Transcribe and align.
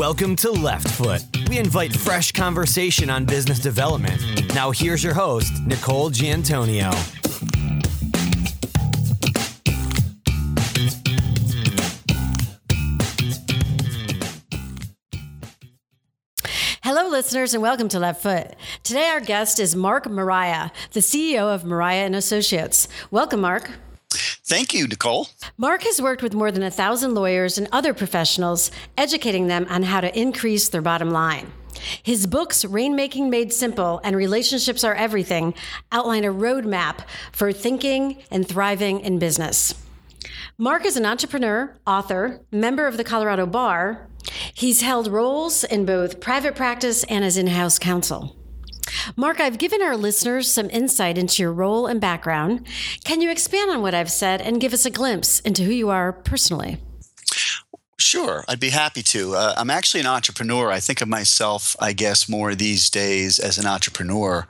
Welcome 0.00 0.34
to 0.36 0.50
Left 0.50 0.88
Foot. 0.92 1.20
We 1.50 1.58
invite 1.58 1.94
fresh 1.94 2.32
conversation 2.32 3.10
on 3.10 3.26
business 3.26 3.58
development. 3.58 4.54
Now, 4.54 4.70
here's 4.70 5.04
your 5.04 5.12
host, 5.12 5.52
Nicole 5.66 6.08
Giantonio. 6.08 6.90
Hello, 16.82 17.10
listeners, 17.10 17.52
and 17.52 17.62
welcome 17.62 17.90
to 17.90 17.98
Left 17.98 18.22
Foot. 18.22 18.56
Today, 18.82 19.08
our 19.08 19.20
guest 19.20 19.60
is 19.60 19.76
Mark 19.76 20.08
Maraia, 20.08 20.72
the 20.92 21.00
CEO 21.00 21.54
of 21.54 21.66
Maraia 21.66 22.06
and 22.06 22.16
Associates. 22.16 22.88
Welcome, 23.10 23.42
Mark. 23.42 23.70
Thank 24.50 24.74
you, 24.74 24.88
Nicole. 24.88 25.28
Mark 25.56 25.84
has 25.84 26.02
worked 26.02 26.24
with 26.24 26.34
more 26.34 26.50
than 26.50 26.64
a 26.64 26.72
thousand 26.72 27.14
lawyers 27.14 27.56
and 27.56 27.68
other 27.70 27.94
professionals, 27.94 28.72
educating 28.98 29.46
them 29.46 29.64
on 29.70 29.84
how 29.84 30.00
to 30.00 30.18
increase 30.18 30.68
their 30.68 30.82
bottom 30.82 31.12
line. 31.12 31.52
His 32.02 32.26
books, 32.26 32.64
Rainmaking 32.64 33.28
Made 33.30 33.52
Simple 33.52 34.00
and 34.02 34.16
Relationships 34.16 34.82
Are 34.82 34.96
Everything, 34.96 35.54
outline 35.92 36.24
a 36.24 36.32
roadmap 36.32 37.04
for 37.30 37.52
thinking 37.52 38.24
and 38.28 38.46
thriving 38.46 38.98
in 38.98 39.20
business. 39.20 39.72
Mark 40.58 40.84
is 40.84 40.96
an 40.96 41.06
entrepreneur, 41.06 41.72
author, 41.86 42.40
member 42.50 42.88
of 42.88 42.96
the 42.96 43.04
Colorado 43.04 43.46
Bar. 43.46 44.08
He's 44.52 44.80
held 44.80 45.06
roles 45.06 45.62
in 45.62 45.84
both 45.84 46.18
private 46.18 46.56
practice 46.56 47.04
and 47.04 47.24
as 47.24 47.36
in 47.36 47.46
house 47.46 47.78
counsel. 47.78 48.36
Mark, 49.16 49.40
I've 49.40 49.58
given 49.58 49.82
our 49.82 49.96
listeners 49.96 50.50
some 50.50 50.70
insight 50.70 51.18
into 51.18 51.42
your 51.42 51.52
role 51.52 51.86
and 51.86 52.00
background. 52.00 52.66
Can 53.04 53.20
you 53.20 53.30
expand 53.30 53.70
on 53.70 53.82
what 53.82 53.94
I've 53.94 54.10
said 54.10 54.40
and 54.40 54.60
give 54.60 54.72
us 54.72 54.86
a 54.86 54.90
glimpse 54.90 55.40
into 55.40 55.64
who 55.64 55.72
you 55.72 55.90
are 55.90 56.12
personally? 56.12 56.78
Sure, 58.00 58.44
I'd 58.48 58.58
be 58.58 58.70
happy 58.70 59.02
to. 59.02 59.34
Uh, 59.34 59.54
I'm 59.58 59.68
actually 59.68 60.00
an 60.00 60.06
entrepreneur. 60.06 60.70
I 60.70 60.80
think 60.80 61.02
of 61.02 61.08
myself, 61.08 61.76
I 61.78 61.92
guess, 61.92 62.30
more 62.30 62.54
these 62.54 62.88
days 62.88 63.38
as 63.38 63.58
an 63.58 63.66
entrepreneur. 63.66 64.48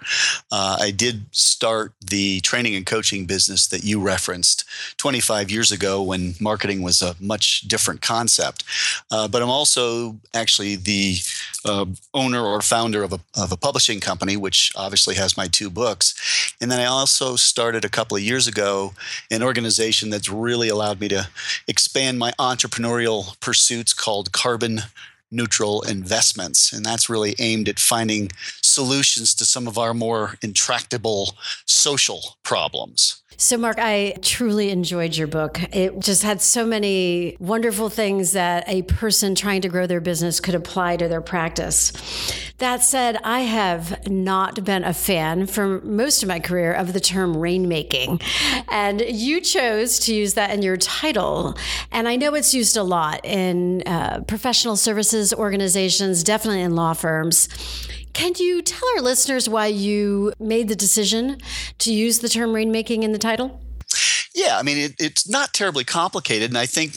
Uh, 0.53 0.79
I 0.81 0.93
did 0.93 1.27
start 1.33 1.93
the 2.01 2.41
training 2.43 2.77
and 2.77 2.87
coaching 2.87 3.27
business 3.27 3.67
that 3.67 3.83
you 3.83 4.01
referenced 4.01 4.65
25 4.99 5.51
years 5.51 5.73
ago 5.73 6.01
when 6.01 6.35
marketing 6.39 6.83
was 6.83 7.03
a 7.03 7.17
much 7.19 7.63
different 7.63 8.03
concept. 8.03 8.63
Uh, 9.11 9.27
but 9.27 9.43
I'm 9.43 9.51
also 9.51 10.21
actually 10.33 10.77
the 10.77 11.17
uh, 11.65 11.87
owner 12.15 12.43
or 12.43 12.61
founder 12.61 13.03
of 13.03 13.13
a, 13.13 13.21
of 13.37 13.53
a 13.53 13.57
publishing 13.57 14.01
company, 14.01 14.37
which 14.37 14.73
obviously 14.77 15.15
has 15.15 15.37
my 15.37 15.47
two 15.47 15.71
books. 15.71 16.55
And 16.61 16.71
then 16.71 16.81
I 16.81 16.87
also 16.87 17.37
started 17.37 17.85
a 17.85 17.89
couple 17.89 18.17
of 18.17 18.23
years 18.23 18.47
ago 18.47 18.95
an 19.31 19.43
organization 19.43 20.11
that's 20.11 20.29
really 20.29 20.69
allowed 20.69 21.01
me 21.01 21.09
to 21.09 21.29
expand 21.67 22.19
my 22.19 22.33
entrepreneurial 22.39 23.39
pursuits 23.41 23.93
called 23.93 24.33
carbon 24.33 24.81
neutral 25.31 25.83
investments. 25.83 26.73
And 26.73 26.85
that's 26.85 27.09
really 27.09 27.35
aimed 27.39 27.69
at 27.69 27.79
finding 27.79 28.31
solutions 28.71 29.35
to 29.35 29.45
some 29.45 29.67
of 29.67 29.79
our 29.79 29.95
more 29.95 30.37
intractable 30.43 31.35
social 31.67 32.37
problems. 32.43 33.23
So, 33.41 33.57
Mark, 33.57 33.79
I 33.79 34.17
truly 34.21 34.69
enjoyed 34.69 35.17
your 35.17 35.27
book. 35.27 35.63
It 35.75 35.99
just 36.01 36.23
had 36.23 36.43
so 36.43 36.67
many 36.67 37.39
wonderful 37.41 37.89
things 37.89 38.33
that 38.33 38.65
a 38.69 38.83
person 38.83 39.35
trying 39.35 39.63
to 39.63 39.71
grow 39.71 39.87
their 39.87 40.03
business 40.03 40.41
could 40.41 40.55
apply 40.55 40.99
to 40.99 41.09
their 41.09 41.23
practice. 41.23 41.91
That 42.59 42.83
said, 42.83 43.17
I 43.25 43.41
have 43.41 44.07
not 44.07 44.63
been 44.63 44.85
a 44.85 44.93
fan 44.93 45.47
for 45.47 45.81
most 45.81 46.23
of 46.23 46.29
my 46.29 46.39
career 46.39 46.75
of 46.75 46.93
the 46.93 47.01
term 47.01 47.35
rainmaking. 47.35 48.23
And 48.69 49.01
you 49.01 49.41
chose 49.41 49.99
to 50.01 50.15
use 50.15 50.35
that 50.35 50.51
in 50.51 50.61
your 50.61 50.77
title. 50.77 51.57
And 51.91 52.09
I 52.09 52.17
know 52.17 52.35
it's 52.35 52.53
used 52.53 52.77
a 52.77 52.83
lot 52.83 53.25
in 53.25 53.83
uh, 53.87 54.21
professional 54.29 54.77
services 54.77 55.33
organizations, 55.33 56.23
definitely 56.23 56.61
in 56.61 56.75
law 56.75 56.93
firms. 56.93 57.49
Can 58.13 58.33
you 58.39 58.63
tell 58.63 58.89
our 58.97 59.03
listeners 59.03 59.49
why 59.49 59.67
you 59.67 60.33
made 60.39 60.69
the 60.69 60.77
decision 60.77 61.39
to 61.79 61.93
use 61.93 62.19
the 62.19 62.29
term 62.29 62.51
rainmaking 62.51 63.03
in 63.03 63.13
the 63.13 63.19
title? 63.19 63.61
Yeah, 64.33 64.59
I 64.59 64.63
mean, 64.63 64.79
it, 64.79 64.95
it's 64.99 65.29
not 65.29 65.53
terribly 65.53 65.83
complicated. 65.83 66.51
And 66.51 66.59
I 66.59 66.67
think, 66.67 66.95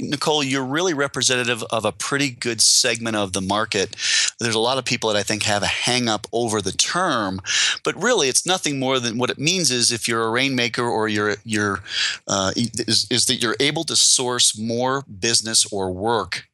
Nicole, 0.00 0.42
you're 0.42 0.64
really 0.64 0.94
representative 0.94 1.62
of 1.70 1.84
a 1.84 1.92
pretty 1.92 2.30
good 2.30 2.60
segment 2.60 3.14
of 3.14 3.32
the 3.32 3.40
market. 3.40 3.94
There's 4.40 4.56
a 4.56 4.60
lot 4.60 4.78
of 4.78 4.84
people 4.84 5.10
that 5.10 5.18
I 5.18 5.22
think 5.22 5.44
have 5.44 5.62
a 5.62 5.66
hang 5.66 6.08
up 6.08 6.26
over 6.32 6.60
the 6.60 6.72
term, 6.72 7.40
but 7.84 8.00
really 8.02 8.28
it's 8.28 8.44
nothing 8.44 8.80
more 8.80 8.98
than 8.98 9.16
what 9.16 9.30
it 9.30 9.38
means 9.38 9.70
is 9.70 9.92
if 9.92 10.08
you're 10.08 10.24
a 10.24 10.30
rainmaker 10.30 10.84
or 10.84 11.06
you're, 11.06 11.36
you're 11.44 11.80
uh, 12.26 12.52
is, 12.56 13.06
is 13.10 13.26
that 13.26 13.40
you're 13.40 13.56
able 13.60 13.84
to 13.84 13.94
source 13.94 14.58
more 14.58 15.02
business 15.02 15.64
or 15.72 15.92
work 15.92 16.48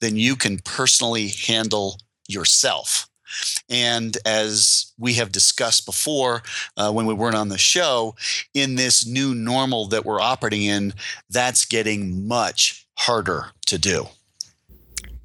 than 0.00 0.16
you 0.16 0.36
can 0.36 0.58
personally 0.58 1.28
handle 1.28 1.98
yourself. 2.28 3.08
And 3.68 4.16
as 4.24 4.92
we 4.98 5.14
have 5.14 5.32
discussed 5.32 5.86
before 5.86 6.42
uh, 6.76 6.92
when 6.92 7.06
we 7.06 7.14
weren't 7.14 7.36
on 7.36 7.48
the 7.48 7.58
show, 7.58 8.14
in 8.54 8.74
this 8.74 9.06
new 9.06 9.34
normal 9.34 9.86
that 9.88 10.04
we're 10.04 10.20
operating 10.20 10.62
in, 10.62 10.94
that's 11.30 11.64
getting 11.64 12.26
much 12.26 12.86
harder 12.98 13.46
to 13.66 13.78
do. 13.78 14.06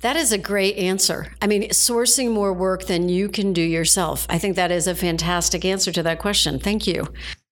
That 0.02 0.16
is 0.16 0.32
a 0.32 0.38
great 0.38 0.78
answer. 0.78 1.34
I 1.42 1.48
mean, 1.48 1.70
sourcing 1.70 2.32
more 2.32 2.54
work 2.54 2.86
than 2.86 3.10
you 3.10 3.30
can 3.30 3.52
do 3.52 3.62
yourself. 3.62 4.28
I 4.30 4.38
think 4.38 4.56
that 4.56 4.72
is 4.72 4.86
a 4.86 4.94
fantastic 4.94 5.66
answer 5.66 5.92
to 5.92 6.04
that 6.04 6.20
question. 6.20 6.60
Thank 6.60 6.86
you. 6.86 7.08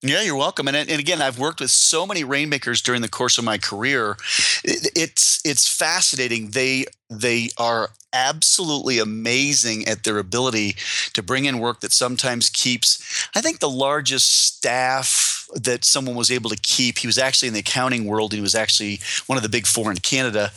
Yeah, 0.08 0.22
you're 0.22 0.36
welcome. 0.36 0.68
And, 0.68 0.78
and 0.78 1.00
again, 1.00 1.22
I've 1.22 1.40
worked 1.40 1.60
with 1.60 1.72
so 1.72 2.06
many 2.06 2.24
rainmakers 2.24 2.82
during 2.82 3.02
the 3.02 3.10
course 3.10 3.38
of 3.38 3.44
my 3.44 3.58
career. 3.58 4.18
It, 4.64 4.92
it's 4.96 5.42
it's 5.44 5.68
fascinating. 5.68 6.52
They 6.52 6.86
they 7.10 7.50
are 7.58 7.90
absolutely 8.14 9.00
amazing 9.00 9.88
at 9.88 10.04
their 10.04 10.20
ability 10.20 10.76
to 11.14 11.24
bring 11.24 11.46
in 11.46 11.60
work 11.60 11.80
that 11.80 11.92
sometimes 11.92 12.50
keeps. 12.50 13.28
I 13.36 13.42
think 13.42 13.60
the 13.60 13.70
largest 13.70 14.32
staff 14.32 15.35
that 15.54 15.86
someone 15.86 16.16
was 16.16 16.32
able 16.32 16.50
to 16.50 16.58
keep. 16.58 17.00
He 17.00 17.08
was 17.08 17.18
actually 17.18 17.48
in 17.48 17.54
the 17.54 17.60
accounting 17.62 18.06
world. 18.06 18.34
And 18.34 18.38
he 18.38 18.42
was 18.42 18.56
actually 18.56 19.00
one 19.28 19.38
of 19.38 19.44
the 19.44 19.50
big 19.50 19.68
four 19.68 19.92
in 19.92 19.98
Canada. 19.98 20.52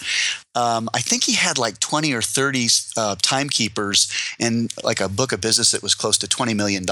Um, 0.54 0.88
I 0.94 1.00
think 1.00 1.24
he 1.24 1.34
had 1.34 1.58
like 1.58 1.78
20 1.78 2.12
or 2.12 2.22
30 2.22 2.68
uh, 2.96 3.16
timekeepers 3.22 4.10
and 4.40 4.72
like 4.82 5.00
a 5.00 5.08
book 5.08 5.32
of 5.32 5.40
business 5.40 5.70
that 5.72 5.82
was 5.82 5.94
close 5.94 6.18
to 6.18 6.26
$20 6.26 6.56
million. 6.56 6.84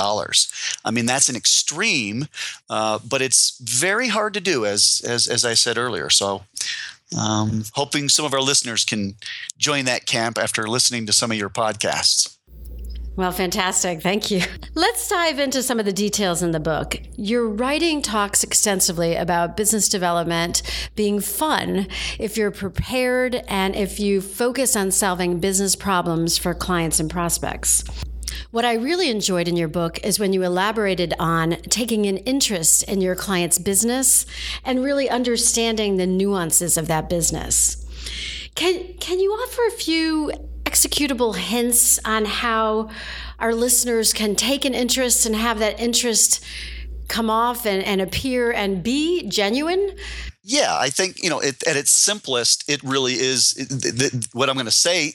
I 0.84 0.90
mean, 0.90 1.06
that's 1.06 1.28
an 1.28 1.36
extreme, 1.36 2.26
uh, 2.70 2.98
but 3.08 3.22
it's 3.22 3.58
very 3.58 4.08
hard 4.08 4.34
to 4.34 4.40
do, 4.40 4.66
as, 4.66 5.02
as, 5.06 5.26
as 5.26 5.44
I 5.44 5.54
said 5.54 5.78
earlier. 5.78 6.10
So, 6.10 6.44
um, 7.16 7.64
hoping 7.74 8.08
some 8.08 8.24
of 8.24 8.34
our 8.34 8.40
listeners 8.40 8.84
can 8.84 9.14
join 9.58 9.84
that 9.84 10.06
camp 10.06 10.38
after 10.38 10.66
listening 10.68 11.06
to 11.06 11.12
some 11.12 11.30
of 11.30 11.36
your 11.36 11.50
podcasts. 11.50 12.35
Well, 13.16 13.32
fantastic. 13.32 14.02
Thank 14.02 14.30
you. 14.30 14.42
Let's 14.74 15.08
dive 15.08 15.38
into 15.38 15.62
some 15.62 15.78
of 15.80 15.86
the 15.86 15.92
details 15.92 16.42
in 16.42 16.50
the 16.50 16.60
book. 16.60 17.00
Your 17.16 17.48
writing 17.48 18.02
talks 18.02 18.44
extensively 18.44 19.16
about 19.16 19.56
business 19.56 19.88
development 19.88 20.60
being 20.96 21.20
fun 21.20 21.88
if 22.18 22.36
you're 22.36 22.50
prepared 22.50 23.36
and 23.48 23.74
if 23.74 23.98
you 23.98 24.20
focus 24.20 24.76
on 24.76 24.90
solving 24.90 25.40
business 25.40 25.74
problems 25.74 26.36
for 26.36 26.52
clients 26.52 27.00
and 27.00 27.10
prospects. 27.10 27.84
What 28.50 28.66
I 28.66 28.74
really 28.74 29.08
enjoyed 29.08 29.48
in 29.48 29.56
your 29.56 29.68
book 29.68 30.04
is 30.04 30.18
when 30.18 30.34
you 30.34 30.42
elaborated 30.42 31.14
on 31.18 31.52
taking 31.70 32.04
an 32.04 32.18
interest 32.18 32.82
in 32.82 33.00
your 33.00 33.14
client's 33.14 33.58
business 33.58 34.26
and 34.62 34.84
really 34.84 35.08
understanding 35.08 35.96
the 35.96 36.06
nuances 36.06 36.76
of 36.76 36.86
that 36.88 37.08
business. 37.08 37.82
Can, 38.54 38.92
can 39.00 39.20
you 39.20 39.30
offer 39.32 39.62
a 39.66 39.70
few 39.70 40.32
executable 40.76 41.34
hints 41.36 41.98
on 42.04 42.26
how 42.26 42.90
our 43.38 43.54
listeners 43.54 44.12
can 44.12 44.36
take 44.36 44.64
an 44.64 44.74
interest 44.74 45.24
and 45.24 45.34
have 45.34 45.58
that 45.58 45.80
interest 45.80 46.44
come 47.08 47.30
off 47.30 47.64
and, 47.66 47.82
and 47.84 48.00
appear 48.00 48.52
and 48.52 48.82
be 48.82 49.26
genuine? 49.28 49.92
Yeah, 50.42 50.76
I 50.78 50.90
think, 50.90 51.22
you 51.22 51.30
know, 51.30 51.40
it, 51.40 51.66
at 51.66 51.76
its 51.76 51.90
simplest, 51.90 52.68
it 52.68 52.82
really 52.82 53.14
is 53.14 54.28
what 54.32 54.48
I'm 54.48 54.56
going 54.56 54.66
to 54.66 54.70
say 54.70 55.14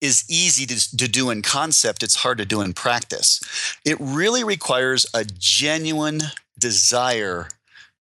is 0.00 0.24
easy 0.28 0.66
to, 0.66 0.96
to 0.96 1.06
do 1.06 1.30
in 1.30 1.42
concept, 1.42 2.02
it's 2.02 2.16
hard 2.16 2.38
to 2.38 2.44
do 2.44 2.60
in 2.60 2.72
practice. 2.72 3.40
It 3.84 3.96
really 4.00 4.42
requires 4.42 5.06
a 5.14 5.24
genuine 5.24 6.22
desire 6.58 7.48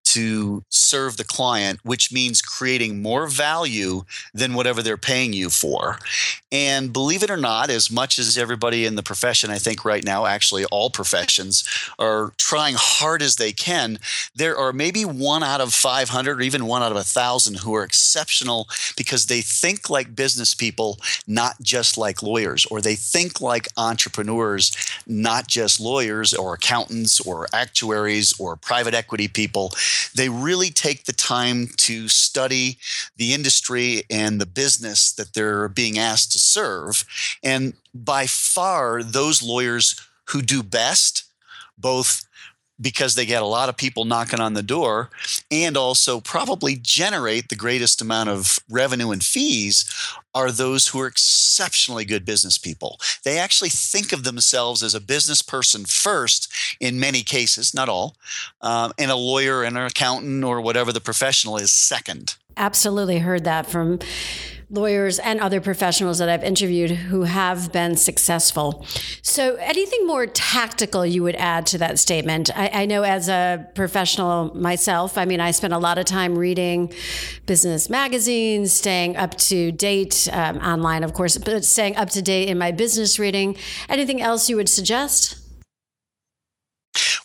to 0.04 0.64
serve 0.70 1.18
the 1.18 1.24
client, 1.24 1.80
which 1.82 2.10
means 2.10 2.40
creating 2.40 3.02
more 3.02 3.26
value 3.26 4.04
than 4.32 4.54
whatever 4.54 4.82
they're 4.82 4.96
paying 4.96 5.34
you 5.34 5.50
for. 5.50 5.98
And 6.50 6.92
believe 6.94 7.22
it 7.22 7.30
or 7.30 7.36
not, 7.36 7.68
as 7.68 7.90
much 7.90 8.18
as 8.18 8.38
everybody 8.38 8.86
in 8.86 8.94
the 8.94 9.02
profession, 9.02 9.50
I 9.50 9.58
think 9.58 9.84
right 9.84 10.02
now, 10.02 10.24
actually 10.24 10.64
all 10.66 10.88
professions, 10.88 11.62
are 11.98 12.32
trying 12.38 12.74
hard 12.78 13.20
as 13.20 13.36
they 13.36 13.52
can, 13.52 13.98
there 14.34 14.56
are 14.56 14.72
maybe 14.72 15.04
one 15.04 15.42
out 15.42 15.60
of 15.60 15.74
500 15.74 16.38
or 16.38 16.40
even 16.40 16.64
one 16.64 16.82
out 16.82 16.90
of 16.90 16.96
a 16.96 17.04
thousand 17.04 17.58
who 17.58 17.74
are 17.74 17.84
exceptional 17.84 18.66
because 18.96 19.26
they 19.26 19.42
think 19.42 19.90
like 19.90 20.16
business 20.16 20.54
people, 20.54 20.98
not 21.26 21.60
just 21.60 21.98
like 21.98 22.22
lawyers, 22.22 22.64
or 22.66 22.80
they 22.80 22.94
think 22.94 23.42
like 23.42 23.68
entrepreneurs, 23.76 24.74
not 25.06 25.48
just 25.48 25.78
lawyers 25.78 26.32
or 26.32 26.54
accountants 26.54 27.20
or 27.20 27.46
actuaries 27.52 28.32
or 28.40 28.56
private 28.56 28.94
equity 28.94 29.28
people. 29.28 29.72
They 30.14 30.30
really 30.30 30.70
take 30.70 31.04
the 31.04 31.12
time 31.12 31.68
to 31.76 32.08
study 32.08 32.78
the 33.18 33.34
industry 33.34 34.04
and 34.10 34.40
the 34.40 34.46
business 34.46 35.12
that 35.12 35.34
they're 35.34 35.68
being 35.68 35.98
asked 35.98 36.32
to 36.32 36.37
serve. 36.38 37.04
And 37.42 37.74
by 37.94 38.26
far, 38.26 39.02
those 39.02 39.42
lawyers 39.42 40.00
who 40.26 40.42
do 40.42 40.62
best, 40.62 41.24
both 41.76 42.28
because 42.80 43.14
they 43.14 43.26
get 43.26 43.42
a 43.42 43.46
lot 43.46 43.68
of 43.68 43.76
people 43.76 44.04
knocking 44.04 44.40
on 44.40 44.54
the 44.54 44.62
door 44.62 45.10
and 45.50 45.76
also 45.76 46.20
probably 46.20 46.76
generate 46.80 47.48
the 47.48 47.56
greatest 47.56 48.00
amount 48.00 48.28
of 48.28 48.58
revenue 48.70 49.10
and 49.10 49.24
fees 49.24 49.84
are 50.34 50.52
those 50.52 50.88
who 50.88 51.00
are 51.00 51.06
exceptionally 51.06 52.04
good 52.04 52.24
business 52.24 52.56
people. 52.56 53.00
They 53.24 53.38
actually 53.38 53.70
think 53.70 54.12
of 54.12 54.22
themselves 54.22 54.82
as 54.82 54.94
a 54.94 55.00
business 55.00 55.42
person 55.42 55.84
first 55.86 56.52
in 56.78 57.00
many 57.00 57.22
cases, 57.22 57.74
not 57.74 57.88
all, 57.88 58.16
um, 58.60 58.92
and 58.98 59.10
a 59.10 59.16
lawyer 59.16 59.64
and 59.64 59.76
an 59.76 59.84
accountant 59.84 60.44
or 60.44 60.60
whatever 60.60 60.92
the 60.92 61.00
professional 61.00 61.56
is 61.56 61.72
second. 61.72 62.36
Absolutely 62.56 63.18
heard 63.18 63.44
that 63.44 63.66
from 63.66 63.98
lawyers 64.70 65.18
and 65.18 65.40
other 65.40 65.60
professionals 65.60 66.18
that 66.18 66.28
I've 66.28 66.44
interviewed 66.44 66.90
who 66.90 67.22
have 67.22 67.72
been 67.72 67.96
successful. 67.96 68.84
So, 69.22 69.54
anything 69.56 70.06
more 70.06 70.26
tactical 70.26 71.06
you 71.06 71.22
would 71.22 71.36
add 71.36 71.66
to 71.68 71.78
that 71.78 71.98
statement? 71.98 72.50
I, 72.56 72.82
I, 72.82 72.86
know 72.86 73.02
as 73.02 73.28
a 73.28 73.66
professional 73.74 74.54
myself, 74.54 75.16
I 75.16 75.24
mean, 75.24 75.40
I 75.40 75.52
spend 75.52 75.72
a 75.72 75.78
lot 75.78 75.96
of 75.96 76.04
time 76.04 76.36
reading 76.36 76.92
business 77.46 77.88
magazines, 77.88 78.72
staying 78.72 79.16
up 79.16 79.36
to 79.38 79.72
date 79.72 80.28
um, 80.32 80.58
online, 80.58 81.02
of 81.02 81.14
course, 81.14 81.38
but 81.38 81.64
staying 81.64 81.96
up 81.96 82.10
to 82.10 82.22
date 82.22 82.48
in 82.48 82.58
my 82.58 82.70
business 82.70 83.18
reading. 83.18 83.56
Anything 83.88 84.20
else 84.20 84.50
you 84.50 84.56
would 84.56 84.68
suggest? 84.68 85.47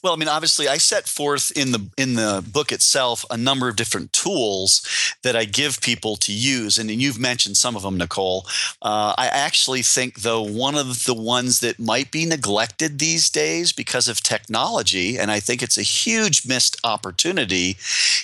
Well, 0.04 0.12
I 0.12 0.18
mean, 0.18 0.28
obviously, 0.28 0.68
I 0.68 0.80
set 0.80 1.08
forth 1.08 1.50
in 1.56 1.72
the 1.72 1.88
in 1.98 2.16
the 2.16 2.44
book 2.46 2.74
itself 2.74 3.24
a 3.32 3.38
number 3.38 3.70
of 3.70 3.78
different 3.78 4.12
tools 4.12 4.86
that 5.22 5.34
I 5.34 5.46
give 5.46 5.80
people 5.80 6.18
to 6.18 6.34
use, 6.34 6.78
and 6.78 6.92
you've 6.92 7.18
mentioned 7.18 7.56
some 7.56 7.78
of 7.78 7.84
them, 7.84 7.98
Nicole. 7.98 8.46
Uh, 8.82 9.16
I 9.18 9.28
actually 9.28 9.82
think, 9.82 10.24
though, 10.24 10.42
one 10.42 10.76
of 10.76 11.06
the 11.06 11.14
ones 11.14 11.62
that 11.62 11.80
might 11.80 12.12
be 12.12 12.26
neglected 12.26 13.00
these 13.00 13.30
days 13.30 13.72
because 13.72 14.10
of 14.10 14.22
technology, 14.22 15.18
and 15.18 15.32
I 15.32 15.40
think 15.40 15.64
it's 15.64 15.78
a 15.78 15.84
huge 15.84 16.46
missed 16.46 16.76
opportunity, 16.84 17.78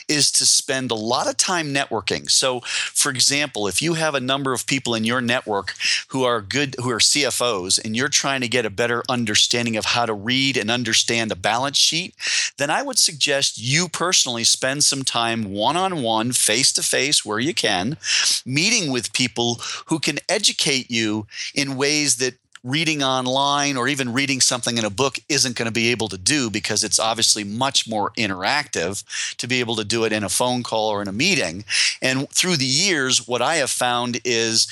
is 0.10 0.34
to 0.34 0.46
spend 0.46 0.92
a 0.92 0.96
lot 0.96 1.30
of 1.30 1.38
time 1.38 1.74
networking. 1.74 2.30
So, 2.30 2.60
for 2.60 3.10
example, 3.10 3.70
if 3.70 3.82
you 3.82 3.94
have 3.94 4.16
a 4.16 4.20
number 4.20 4.52
of 4.52 4.68
people 4.68 4.96
in 4.96 5.06
your 5.06 5.22
network 5.22 5.76
who 6.10 6.26
are 6.26 6.42
good, 6.42 6.76
who 6.84 6.90
are 6.92 7.00
CFOs, 7.00 7.80
and 7.86 7.96
you're 7.96 8.10
trying 8.10 8.42
to 8.42 8.50
get 8.50 8.66
a 8.66 8.70
better 8.70 9.02
understanding 9.08 9.78
of 9.78 9.86
how 9.86 10.06
to 10.06 10.14
read 10.14 10.58
and 10.58 10.70
understand 10.70 11.32
a 11.32 11.38
balance 11.38 11.69
balance 11.70 11.78
sheet, 11.78 12.16
then 12.58 12.70
I 12.70 12.82
would 12.82 12.98
suggest 12.98 13.58
you 13.58 13.90
personally 13.90 14.44
spend 14.44 14.84
some 14.84 15.04
time 15.04 15.52
one 15.54 15.78
on 15.78 16.02
one, 16.02 16.32
face 16.32 16.74
to 16.74 16.84
face, 16.84 17.24
where 17.24 17.40
you 17.40 17.54
can, 17.54 17.98
meeting 18.46 18.92
with 18.92 19.14
people 19.14 19.60
who 19.88 20.00
can 20.00 20.20
educate 20.28 20.90
you 20.90 21.28
in 21.54 21.78
ways 21.78 22.16
that 22.18 22.36
reading 22.62 23.02
online 23.02 23.78
or 23.78 23.88
even 23.88 24.12
reading 24.12 24.42
something 24.42 24.78
in 24.78 24.84
a 24.84 24.90
book 24.90 25.18
isn't 25.30 25.56
going 25.56 25.68
to 25.68 25.82
be 25.82 25.92
able 25.92 26.10
to 26.10 26.18
do 26.18 26.50
because 26.50 26.84
it's 26.84 27.00
obviously 27.00 27.44
much 27.44 27.88
more 27.88 28.12
interactive 28.18 29.04
to 29.38 29.48
be 29.48 29.62
able 29.62 29.78
to 29.78 29.86
do 29.86 30.04
it 30.04 30.12
in 30.12 30.26
a 30.26 30.30
phone 30.30 30.62
call 30.62 30.90
or 30.90 31.02
in 31.02 31.08
a 31.08 31.14
meeting. 31.14 31.64
And 32.02 32.28
through 32.30 32.58
the 32.58 32.66
years, 32.66 33.28
what 33.28 33.42
I 33.42 33.56
have 33.56 33.70
found 33.70 34.20
is 34.26 34.68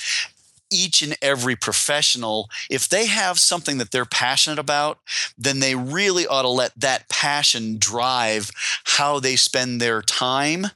each 0.70 1.02
and 1.02 1.16
every 1.22 1.56
professional, 1.56 2.48
if 2.70 2.88
they 2.88 3.06
have 3.06 3.38
something 3.38 3.78
that 3.78 3.90
they're 3.90 4.04
passionate 4.04 4.58
about, 4.58 4.98
then 5.36 5.60
they 5.60 5.74
really 5.74 6.26
ought 6.26 6.42
to 6.42 6.48
let 6.48 6.72
that 6.76 7.08
passion 7.08 7.78
drive 7.78 8.50
how 8.84 9.20
they 9.20 9.36
spend 9.36 9.80
their 9.80 10.02
time, 10.02 10.66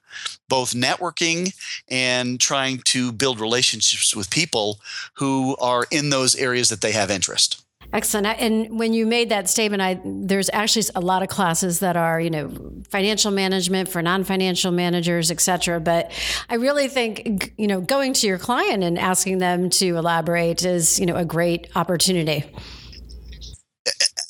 both 0.49 0.73
networking 0.73 1.55
and 1.89 2.41
trying 2.41 2.79
to 2.79 3.13
build 3.13 3.41
relationships 3.41 4.15
with 4.15 4.31
people 4.31 4.81
who 5.15 5.57
are 5.57 5.87
in 5.91 6.11
those 6.11 6.35
areas 6.35 6.69
that 6.69 6.81
they 6.81 6.93
have 6.93 7.11
interest. 7.11 7.63
Excellent. 7.93 8.27
And 8.41 8.79
when 8.79 8.95
you 8.95 9.05
made 9.05 9.29
that 9.29 9.51
statement, 9.51 9.83
I 9.83 10.01
there's 10.03 10.49
actually 10.53 10.87
a 10.95 11.01
lot 11.01 11.23
of 11.23 11.29
classes 11.29 11.81
that 11.81 11.95
are, 11.95 12.19
you 12.21 12.31
know, 12.31 12.51
financial 12.89 13.31
management 13.31 13.89
for 13.89 14.01
non-financial 14.01 14.73
managers, 14.73 15.31
et 15.31 15.41
cetera. 15.41 15.79
But 15.79 16.11
I 16.49 16.55
really 16.55 16.89
think, 16.89 17.53
you 17.59 17.67
know, 17.67 17.83
going 17.83 18.15
to 18.15 18.27
your 18.27 18.39
client 18.39 18.83
and 18.83 18.99
asking 18.99 19.39
them 19.39 19.69
to 19.71 19.97
elaborate 19.97 20.65
is, 20.65 20.99
you 20.99 21.05
know, 21.05 21.17
a 21.17 21.25
great 21.25 21.69
opportunity. 21.77 22.45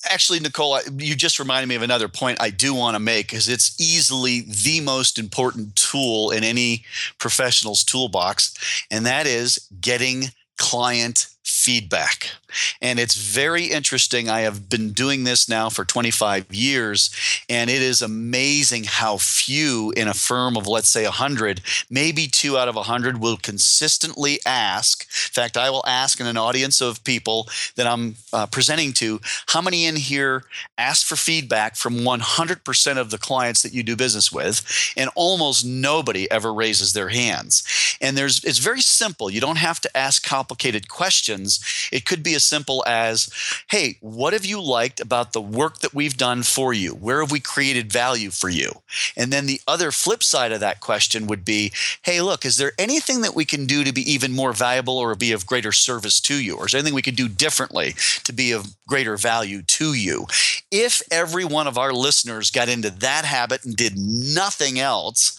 Actually, 0.09 0.41
Nicole, 0.41 0.81
you 0.99 1.15
just 1.15 1.39
reminded 1.39 1.69
me 1.69 1.77
of 1.77 1.83
another 1.83 2.09
point 2.09 2.43
I 2.43 2.51
do 2.51 2.75
want 2.75 2.97
to 2.97 3.01
make 3.01 3.29
because 3.29 3.49
it's 3.49 3.81
easily 3.81 4.41
the 4.41 4.81
most 4.81 5.19
important 5.19 5.77
tool 5.77 6.31
in 6.31 6.43
any 6.43 6.85
professional's 7.19 7.85
toolbox, 7.85 8.85
and 8.91 9.07
that 9.07 9.27
is 9.27 9.69
getting 9.81 10.25
client 10.59 11.29
feedback. 11.45 12.31
And 12.81 12.99
it's 12.99 13.15
very 13.15 13.65
interesting. 13.65 14.29
I 14.29 14.41
have 14.41 14.69
been 14.69 14.93
doing 14.93 15.25
this 15.25 15.49
now 15.49 15.69
for 15.69 15.85
25 15.85 16.53
years, 16.53 17.11
and 17.49 17.71
it 17.71 17.83
is 17.83 18.03
amazing 18.03 18.85
how 18.85 19.17
few 19.17 19.93
in 19.97 20.09
a 20.09 20.15
firm 20.15 20.57
of, 20.57 20.67
let's 20.67 20.89
say, 20.89 21.05
100, 21.05 21.61
maybe 21.91 22.27
two 22.27 22.59
out 22.59 22.69
of 22.69 22.77
100 22.77 23.21
will 23.21 23.37
consistently 23.37 24.39
ask. 24.47 25.03
In 25.03 25.33
fact, 25.33 25.57
I 25.57 25.71
will 25.71 25.85
ask 25.87 26.21
in 26.21 26.27
an 26.27 26.37
audience 26.37 26.81
of 26.81 27.05
people 27.05 27.49
that 27.77 27.87
I'm 27.87 28.17
uh, 28.33 28.47
presenting 28.47 28.93
to 28.95 29.21
how 29.49 29.61
many 29.61 29.87
in 29.87 29.97
here 29.97 30.45
ask 30.79 31.07
for 31.07 31.17
feedback 31.17 31.77
from 31.77 31.99
100% 31.99 32.97
of 32.97 33.11
the 33.11 33.19
clients 33.19 33.63
that 33.63 33.73
you 33.73 33.83
do 33.83 33.97
business 33.97 34.33
with, 34.33 34.63
and 34.97 35.11
almost 35.15 35.65
nobody 35.65 36.31
ever 36.31 36.53
raises 36.53 36.93
their 36.93 37.09
hands. 37.09 37.63
And 38.01 38.17
there's 38.17 38.43
it's 38.45 38.59
very 38.59 38.81
simple. 38.81 39.31
You 39.31 39.41
don't 39.41 39.59
have 39.59 39.81
to 39.81 39.97
ask 39.97 40.27
complicated 40.27 40.89
questions. 40.89 41.89
It 41.93 42.05
could 42.05 42.23
be 42.23 42.35
as 42.43 42.47
simple 42.47 42.83
as, 42.89 43.31
hey, 43.71 43.97
what 44.01 44.33
have 44.33 44.45
you 44.45 44.61
liked 44.61 45.01
about 45.01 45.33
the 45.33 45.41
work 45.41 45.79
that 45.79 45.95
we've 45.95 46.17
done 46.17 46.43
for 46.43 46.73
you? 46.73 46.91
Where 46.91 47.21
have 47.21 47.31
we 47.31 47.39
created 47.39 47.93
value 47.93 48.31
for 48.31 48.49
you? 48.49 48.83
And 49.17 49.33
then 49.33 49.47
the 49.47 49.61
other 49.69 49.93
flip 49.93 50.25
side 50.25 50.51
of 50.51 50.61
that 50.61 50.81
question 50.81 51.29
would 51.29 51.45
be, 51.45 51.73
hey, 52.03 52.21
look, 52.21 52.45
is 52.45 52.57
there 52.57 52.73
anything 52.79 53.21
that 53.21 53.37
we 53.37 53.45
can 53.45 53.67
do 53.67 53.85
to 53.85 53.93
be 53.93 54.11
even 54.11 54.33
more 54.33 54.53
valuable 54.53 54.99
or 54.99 55.15
be 55.15 55.31
of 55.31 55.47
greater 55.47 55.73
service 55.73 56.21
to 56.23 56.35
you? 56.35 56.57
Or 56.57 56.67
is 56.67 56.73
there 56.73 56.81
anything 56.81 56.95
we 56.95 57.03
could 57.03 57.17
do 57.17 57.29
differently 57.29 57.95
to 58.25 58.33
be 58.33 58.51
of 58.51 58.75
greater 58.89 59.17
value 59.17 59.63
to 59.63 59.95
you? 59.95 60.27
If 60.71 61.01
every 61.13 61.45
one 61.45 61.69
of 61.69 61.79
our 61.79 61.93
listeners 61.93 62.51
got 62.51 62.69
into 62.69 62.91
that 62.91 63.25
habit 63.25 63.65
and 63.65 63.77
did 63.77 63.97
nothing 63.97 64.81
else, 64.81 65.39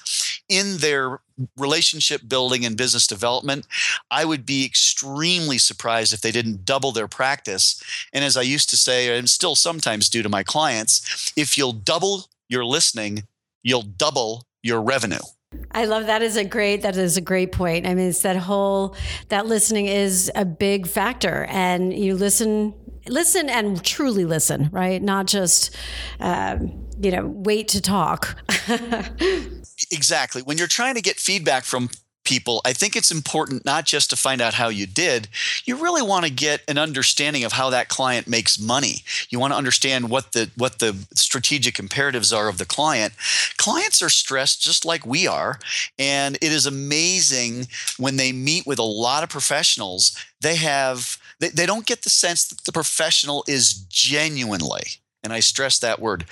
in 0.53 0.77
their 0.77 1.19
relationship 1.57 2.21
building 2.27 2.63
and 2.65 2.77
business 2.77 3.07
development, 3.07 3.65
I 4.11 4.23
would 4.23 4.45
be 4.45 4.65
extremely 4.65 5.57
surprised 5.57 6.13
if 6.13 6.21
they 6.21 6.31
didn't 6.31 6.65
double 6.65 6.91
their 6.91 7.07
practice. 7.07 7.81
And 8.13 8.23
as 8.23 8.37
I 8.37 8.43
used 8.43 8.69
to 8.69 8.77
say, 8.77 9.17
and 9.17 9.29
still 9.29 9.55
sometimes 9.55 10.09
do 10.09 10.21
to 10.21 10.29
my 10.29 10.43
clients, 10.43 11.33
if 11.35 11.57
you'll 11.57 11.73
double 11.73 12.25
your 12.49 12.65
listening, 12.65 13.23
you'll 13.63 13.81
double 13.81 14.45
your 14.61 14.81
revenue. 14.81 15.23
I 15.71 15.85
love 15.85 16.07
that 16.07 16.21
is 16.21 16.37
a 16.37 16.43
great 16.43 16.81
that 16.81 16.97
is 16.97 17.17
a 17.17 17.21
great 17.21 17.51
point. 17.51 17.85
I 17.85 17.93
mean, 17.93 18.09
it's 18.09 18.21
that 18.21 18.37
whole 18.37 18.95
that 19.29 19.45
listening 19.45 19.87
is 19.87 20.31
a 20.35 20.45
big 20.45 20.87
factor, 20.87 21.45
and 21.49 21.93
you 21.93 22.15
listen, 22.15 22.73
listen, 23.07 23.49
and 23.49 23.83
truly 23.83 24.25
listen, 24.25 24.69
right? 24.71 25.01
Not 25.01 25.27
just 25.27 25.75
um, 26.19 26.87
you 26.99 27.11
know 27.11 27.27
wait 27.27 27.67
to 27.69 27.81
talk. 27.81 28.35
exactly. 29.91 30.41
When 30.41 30.57
you're 30.57 30.67
trying 30.67 30.95
to 30.95 31.01
get 31.01 31.17
feedback 31.17 31.63
from 31.63 31.89
people, 32.23 32.61
I 32.65 32.73
think 32.73 32.95
it's 32.95 33.11
important 33.11 33.65
not 33.65 33.85
just 33.85 34.09
to 34.09 34.15
find 34.15 34.41
out 34.41 34.53
how 34.53 34.69
you 34.69 34.85
did, 34.85 35.27
you 35.65 35.75
really 35.75 36.01
want 36.01 36.25
to 36.25 36.31
get 36.31 36.61
an 36.67 36.77
understanding 36.77 37.43
of 37.43 37.53
how 37.53 37.69
that 37.69 37.89
client 37.89 38.27
makes 38.27 38.59
money. 38.59 39.03
You 39.29 39.39
want 39.39 39.51
to 39.51 39.57
understand 39.57 40.09
what 40.09 40.31
the 40.31 40.49
what 40.55 40.79
the 40.79 40.95
strategic 41.13 41.79
imperatives 41.79 42.31
are 42.31 42.49
of 42.49 42.57
the 42.57 42.65
client. 42.65 43.13
Clients 43.57 44.01
are 44.01 44.09
stressed 44.09 44.61
just 44.61 44.85
like 44.85 45.05
we 45.05 45.27
are, 45.27 45.59
and 45.99 46.35
it 46.35 46.51
is 46.51 46.65
amazing 46.65 47.67
when 47.97 48.17
they 48.17 48.31
meet 48.31 48.65
with 48.65 48.79
a 48.79 48.83
lot 48.83 49.23
of 49.23 49.29
professionals, 49.29 50.17
they 50.41 50.55
have 50.55 51.17
they, 51.39 51.49
they 51.49 51.65
don't 51.65 51.85
get 51.85 52.03
the 52.03 52.09
sense 52.09 52.47
that 52.47 52.63
the 52.63 52.71
professional 52.71 53.43
is 53.47 53.73
genuinely 53.73 55.02
and 55.23 55.31
I 55.31 55.39
stress 55.39 55.79
that 55.79 55.99
word, 55.99 56.25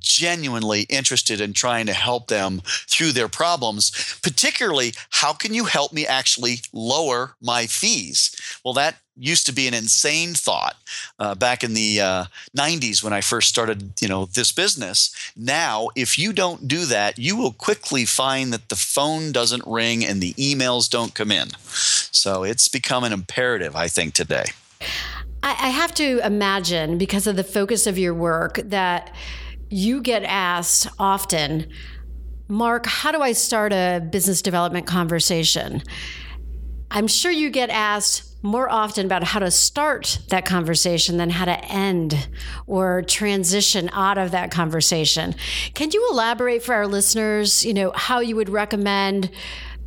genuinely 0.00 0.82
interested 0.82 1.40
in 1.40 1.52
trying 1.52 1.86
to 1.86 1.92
help 1.92 2.28
them 2.28 2.62
through 2.64 3.12
their 3.12 3.28
problems, 3.28 4.18
particularly 4.22 4.94
how 5.10 5.32
can 5.32 5.52
you 5.52 5.64
help 5.64 5.92
me 5.92 6.06
actually 6.06 6.60
lower 6.72 7.34
my 7.42 7.66
fees? 7.66 8.34
Well, 8.64 8.74
that 8.74 8.96
used 9.18 9.46
to 9.46 9.52
be 9.52 9.66
an 9.66 9.74
insane 9.74 10.32
thought 10.32 10.76
uh, 11.18 11.34
back 11.34 11.64
in 11.64 11.74
the 11.74 12.00
uh, 12.00 12.24
90s 12.56 13.02
when 13.02 13.12
I 13.12 13.20
first 13.20 13.48
started, 13.48 13.92
you 14.00 14.08
know, 14.08 14.26
this 14.26 14.52
business. 14.52 15.14
Now, 15.36 15.88
if 15.96 16.18
you 16.18 16.32
don't 16.32 16.68
do 16.68 16.86
that, 16.86 17.18
you 17.18 17.36
will 17.36 17.52
quickly 17.52 18.04
find 18.04 18.52
that 18.52 18.68
the 18.68 18.76
phone 18.76 19.32
doesn't 19.32 19.66
ring 19.66 20.04
and 20.04 20.20
the 20.20 20.34
emails 20.34 20.88
don't 20.88 21.14
come 21.14 21.32
in. 21.32 21.48
So 21.68 22.44
it's 22.44 22.68
become 22.68 23.04
an 23.04 23.12
imperative, 23.12 23.74
I 23.74 23.88
think, 23.88 24.14
today. 24.14 24.46
I, 25.42 25.68
have 25.68 25.94
to 25.94 26.20
imagine 26.24 26.98
because 26.98 27.26
of 27.26 27.36
the 27.36 27.44
focus 27.44 27.86
of 27.86 27.96
your 27.96 28.12
work 28.12 28.60
that 28.64 29.14
you 29.70 30.00
get 30.02 30.24
asked 30.24 30.88
often 30.98 31.66
Mark, 32.50 32.86
how 32.86 33.12
do 33.12 33.20
I 33.20 33.32
start 33.32 33.74
a 33.74 34.00
business 34.10 34.40
development 34.40 34.86
conversation? 34.86 35.82
I'm 36.90 37.06
sure 37.06 37.30
you 37.30 37.50
get 37.50 37.68
asked 37.68 38.42
more 38.42 38.70
often 38.70 39.04
about 39.04 39.22
how 39.22 39.40
to 39.40 39.50
start 39.50 40.18
that 40.28 40.46
conversation 40.46 41.18
than 41.18 41.28
how 41.28 41.44
to 41.44 41.62
end 41.66 42.28
or 42.66 43.02
transition 43.02 43.90
out 43.92 44.16
of 44.16 44.30
that 44.30 44.50
conversation. 44.50 45.34
Can 45.74 45.90
you 45.90 46.08
elaborate 46.10 46.62
for 46.62 46.74
our 46.74 46.86
listeners, 46.86 47.66
you 47.66 47.74
know, 47.74 47.92
how 47.94 48.20
you 48.20 48.34
would 48.36 48.48
recommend 48.48 49.30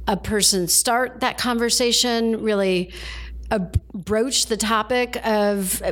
a 0.07 0.17
person 0.17 0.67
start 0.67 1.21
that 1.21 1.39
conversation, 1.39 2.43
really 2.43 2.91
uh, 3.51 3.59
broach 3.93 4.47
the 4.47 4.57
topic 4.57 5.17
of 5.25 5.81
uh, 5.83 5.91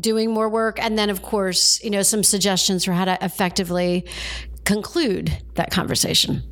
doing 0.00 0.30
more 0.30 0.48
work 0.48 0.82
and 0.82 0.98
then 0.98 1.10
of 1.10 1.22
course, 1.22 1.82
you 1.82 1.90
know, 1.90 2.02
some 2.02 2.22
suggestions 2.22 2.84
for 2.84 2.92
how 2.92 3.04
to 3.04 3.18
effectively 3.22 4.06
conclude 4.64 5.42
that 5.54 5.70
conversation? 5.70 6.42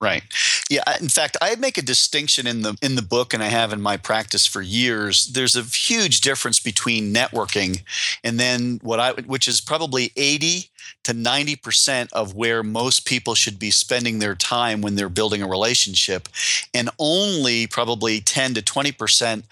Right. 0.00 0.22
Yeah. 0.70 0.82
In 0.98 1.10
fact, 1.10 1.36
I 1.42 1.54
make 1.56 1.76
a 1.76 1.82
distinction 1.82 2.46
in 2.46 2.62
the 2.62 2.74
in 2.80 2.94
the 2.94 3.02
book, 3.02 3.34
and 3.34 3.42
I 3.42 3.48
have 3.48 3.70
in 3.70 3.82
my 3.82 3.98
practice 3.98 4.46
for 4.46 4.62
years. 4.62 5.26
There's 5.26 5.56
a 5.56 5.62
huge 5.62 6.22
difference 6.22 6.58
between 6.58 7.12
networking 7.12 7.82
and 8.24 8.40
then 8.40 8.80
what 8.82 8.98
I, 8.98 9.12
which 9.12 9.46
is 9.46 9.60
probably 9.60 10.10
eighty 10.16 10.70
to 11.04 11.12
90% 11.12 12.12
of 12.12 12.34
where 12.34 12.62
most 12.62 13.06
people 13.06 13.34
should 13.34 13.58
be 13.58 13.70
spending 13.70 14.18
their 14.18 14.34
time 14.34 14.80
when 14.80 14.96
they're 14.96 15.08
building 15.08 15.42
a 15.42 15.48
relationship, 15.48 16.28
and 16.74 16.90
only 16.98 17.66
probably 17.66 18.20
10 18.20 18.54
to 18.54 18.62
20% 18.62 19.44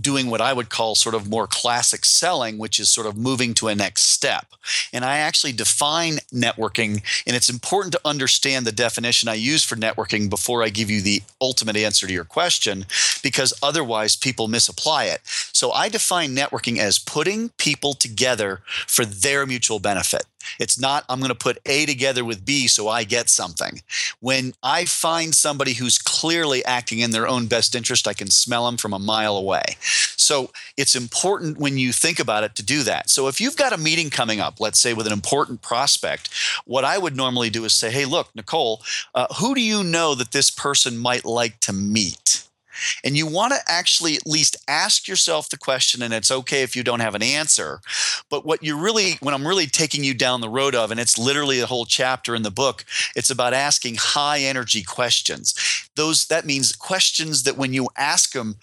doing 0.00 0.30
what 0.30 0.40
I 0.40 0.52
would 0.52 0.70
call 0.70 0.94
sort 0.94 1.14
of 1.14 1.28
more 1.28 1.46
classic 1.46 2.04
selling, 2.04 2.58
which 2.58 2.78
is 2.78 2.88
sort 2.88 3.06
of 3.06 3.16
moving 3.16 3.54
to 3.54 3.68
a 3.68 3.74
next 3.74 4.02
step. 4.04 4.46
And 4.92 5.04
I 5.04 5.18
actually 5.18 5.52
define 5.52 6.18
networking, 6.32 7.02
and 7.26 7.36
it's 7.36 7.48
important 7.48 7.92
to 7.92 8.00
understand 8.04 8.66
the 8.66 8.72
definition 8.72 9.28
I 9.28 9.34
use 9.34 9.64
for 9.64 9.76
networking 9.76 10.30
before 10.30 10.62
I 10.62 10.68
give 10.68 10.90
you 10.90 11.00
the 11.00 11.22
ultimate 11.40 11.76
answer 11.76 12.06
to 12.06 12.12
your 12.12 12.24
question, 12.24 12.86
because 13.22 13.52
otherwise 13.62 14.16
people 14.16 14.48
misapply 14.48 15.04
it. 15.04 15.20
So 15.24 15.72
I 15.72 15.88
define 15.88 16.36
networking 16.36 16.78
as 16.78 16.98
putting 16.98 17.50
people 17.50 17.94
together 17.94 18.60
for 18.86 19.04
their 19.04 19.46
mutual 19.46 19.78
benefit. 19.78 20.24
It's 20.58 20.78
not, 20.78 21.04
I'm 21.08 21.18
going 21.20 21.28
to 21.28 21.34
put 21.34 21.58
A 21.66 21.86
together 21.86 22.24
with 22.24 22.44
B 22.44 22.66
so 22.66 22.88
I 22.88 23.04
get 23.04 23.28
something. 23.28 23.82
When 24.20 24.54
I 24.62 24.84
find 24.84 25.34
somebody 25.34 25.74
who's 25.74 25.98
clearly 25.98 26.64
acting 26.64 27.00
in 27.00 27.10
their 27.10 27.28
own 27.28 27.46
best 27.46 27.74
interest, 27.74 28.08
I 28.08 28.14
can 28.14 28.30
smell 28.30 28.66
them 28.66 28.76
from 28.76 28.92
a 28.92 28.98
mile 28.98 29.36
away. 29.36 29.62
So 30.16 30.50
it's 30.76 30.94
important 30.94 31.58
when 31.58 31.78
you 31.78 31.92
think 31.92 32.18
about 32.18 32.44
it 32.44 32.54
to 32.56 32.62
do 32.62 32.82
that. 32.84 33.10
So 33.10 33.28
if 33.28 33.40
you've 33.40 33.56
got 33.56 33.72
a 33.72 33.78
meeting 33.78 34.10
coming 34.10 34.40
up, 34.40 34.60
let's 34.60 34.80
say 34.80 34.94
with 34.94 35.06
an 35.06 35.12
important 35.12 35.62
prospect, 35.62 36.30
what 36.64 36.84
I 36.84 36.98
would 36.98 37.16
normally 37.16 37.50
do 37.50 37.64
is 37.64 37.72
say, 37.72 37.90
hey, 37.90 38.04
look, 38.04 38.34
Nicole, 38.34 38.82
uh, 39.14 39.26
who 39.38 39.54
do 39.54 39.60
you 39.60 39.82
know 39.82 40.14
that 40.14 40.32
this 40.32 40.50
person 40.50 40.96
might 40.98 41.24
like 41.24 41.60
to 41.60 41.72
meet? 41.72 42.44
And 43.04 43.16
you 43.16 43.26
want 43.26 43.52
to 43.52 43.60
actually 43.68 44.16
at 44.16 44.26
least 44.26 44.56
ask 44.68 45.08
yourself 45.08 45.48
the 45.48 45.58
question, 45.58 46.02
and 46.02 46.12
it's 46.12 46.30
okay 46.30 46.62
if 46.62 46.76
you 46.76 46.82
don't 46.82 47.00
have 47.00 47.14
an 47.14 47.22
answer. 47.22 47.80
But 48.28 48.44
what 48.44 48.62
you're 48.62 48.76
really, 48.76 49.14
when 49.20 49.34
I'm 49.34 49.46
really 49.46 49.66
taking 49.66 50.04
you 50.04 50.14
down 50.14 50.40
the 50.40 50.48
road 50.48 50.74
of, 50.74 50.90
and 50.90 51.00
it's 51.00 51.18
literally 51.18 51.60
a 51.60 51.66
whole 51.66 51.86
chapter 51.86 52.34
in 52.34 52.42
the 52.42 52.50
book, 52.50 52.84
it's 53.16 53.30
about 53.30 53.54
asking 53.54 53.96
high 53.98 54.40
energy 54.40 54.82
questions. 54.82 55.54
Those 55.96 56.26
that 56.26 56.46
means 56.46 56.72
questions 56.72 57.42
that 57.42 57.56
when 57.56 57.72
you 57.72 57.88
ask 57.96 58.32
them, 58.32 58.56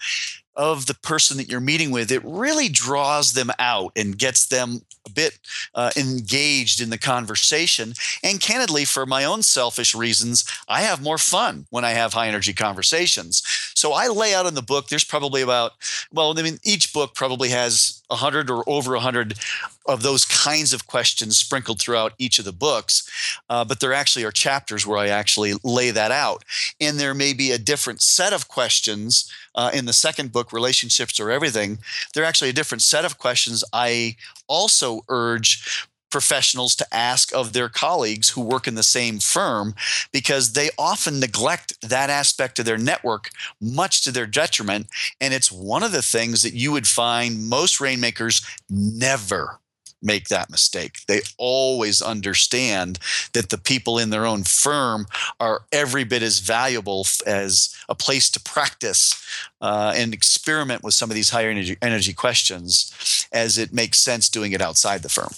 of 0.56 0.86
the 0.86 0.94
person 0.94 1.36
that 1.36 1.48
you're 1.48 1.60
meeting 1.60 1.90
with, 1.90 2.10
it 2.10 2.22
really 2.22 2.68
draws 2.68 3.32
them 3.32 3.50
out 3.58 3.92
and 3.96 4.18
gets 4.18 4.46
them 4.46 4.82
a 5.06 5.10
bit 5.10 5.38
uh, 5.74 5.90
engaged 5.96 6.80
in 6.80 6.90
the 6.90 6.98
conversation. 6.98 7.94
And 8.22 8.40
candidly, 8.40 8.84
for 8.84 9.06
my 9.06 9.24
own 9.24 9.42
selfish 9.42 9.94
reasons, 9.94 10.44
I 10.68 10.82
have 10.82 11.02
more 11.02 11.18
fun 11.18 11.66
when 11.70 11.84
I 11.84 11.90
have 11.90 12.12
high 12.12 12.28
energy 12.28 12.52
conversations. 12.52 13.42
So 13.80 13.94
I 13.94 14.08
lay 14.08 14.34
out 14.34 14.44
in 14.44 14.52
the 14.52 14.60
book, 14.60 14.88
there's 14.88 15.04
probably 15.04 15.40
about, 15.40 15.72
well, 16.12 16.38
I 16.38 16.42
mean, 16.42 16.58
each 16.62 16.92
book 16.92 17.14
probably 17.14 17.48
has 17.48 18.02
100 18.08 18.50
or 18.50 18.62
over 18.68 18.92
100 18.92 19.38
of 19.86 20.02
those 20.02 20.26
kinds 20.26 20.74
of 20.74 20.86
questions 20.86 21.38
sprinkled 21.38 21.80
throughout 21.80 22.12
each 22.18 22.38
of 22.38 22.44
the 22.44 22.52
books. 22.52 23.08
Uh, 23.48 23.64
but 23.64 23.80
there 23.80 23.94
actually 23.94 24.22
are 24.22 24.30
chapters 24.30 24.86
where 24.86 24.98
I 24.98 25.08
actually 25.08 25.54
lay 25.64 25.90
that 25.92 26.10
out. 26.10 26.44
And 26.78 27.00
there 27.00 27.14
may 27.14 27.32
be 27.32 27.52
a 27.52 27.58
different 27.58 28.02
set 28.02 28.34
of 28.34 28.48
questions 28.48 29.32
uh, 29.54 29.70
in 29.72 29.86
the 29.86 29.94
second 29.94 30.30
book, 30.30 30.52
Relationships 30.52 31.18
Are 31.18 31.30
Everything. 31.30 31.78
There 32.12 32.22
are 32.22 32.26
actually 32.26 32.50
a 32.50 32.52
different 32.52 32.82
set 32.82 33.06
of 33.06 33.16
questions 33.16 33.64
I 33.72 34.16
also 34.46 35.06
urge 35.08 35.88
professionals 36.10 36.74
to 36.76 36.94
ask 36.94 37.34
of 37.34 37.52
their 37.52 37.68
colleagues 37.68 38.30
who 38.30 38.40
work 38.40 38.66
in 38.66 38.74
the 38.74 38.82
same 38.82 39.18
firm 39.18 39.74
because 40.12 40.52
they 40.52 40.70
often 40.78 41.20
neglect 41.20 41.72
that 41.80 42.10
aspect 42.10 42.58
of 42.58 42.64
their 42.64 42.78
network 42.78 43.30
much 43.60 44.02
to 44.02 44.12
their 44.12 44.26
detriment 44.26 44.86
and 45.20 45.32
it's 45.34 45.52
one 45.52 45.82
of 45.82 45.92
the 45.92 46.02
things 46.02 46.42
that 46.42 46.54
you 46.54 46.72
would 46.72 46.86
find 46.86 47.48
most 47.48 47.80
rainmakers 47.80 48.42
never 48.68 49.60
make 50.02 50.28
that 50.28 50.50
mistake. 50.50 51.00
They 51.06 51.20
always 51.36 52.00
understand 52.00 52.98
that 53.32 53.50
the 53.50 53.58
people 53.58 53.98
in 53.98 54.10
their 54.10 54.26
own 54.26 54.44
firm 54.44 55.06
are 55.38 55.62
every 55.72 56.04
bit 56.04 56.22
as 56.22 56.38
valuable 56.38 57.06
as 57.26 57.74
a 57.88 57.94
place 57.94 58.30
to 58.30 58.40
practice 58.40 59.14
uh, 59.60 59.92
and 59.94 60.14
experiment 60.14 60.82
with 60.82 60.94
some 60.94 61.10
of 61.10 61.14
these 61.14 61.30
higher 61.30 61.50
energy, 61.50 61.76
energy 61.82 62.12
questions 62.12 63.28
as 63.32 63.58
it 63.58 63.72
makes 63.72 63.98
sense 63.98 64.28
doing 64.28 64.52
it 64.52 64.62
outside 64.62 65.02
the 65.02 65.08
firm. 65.08 65.30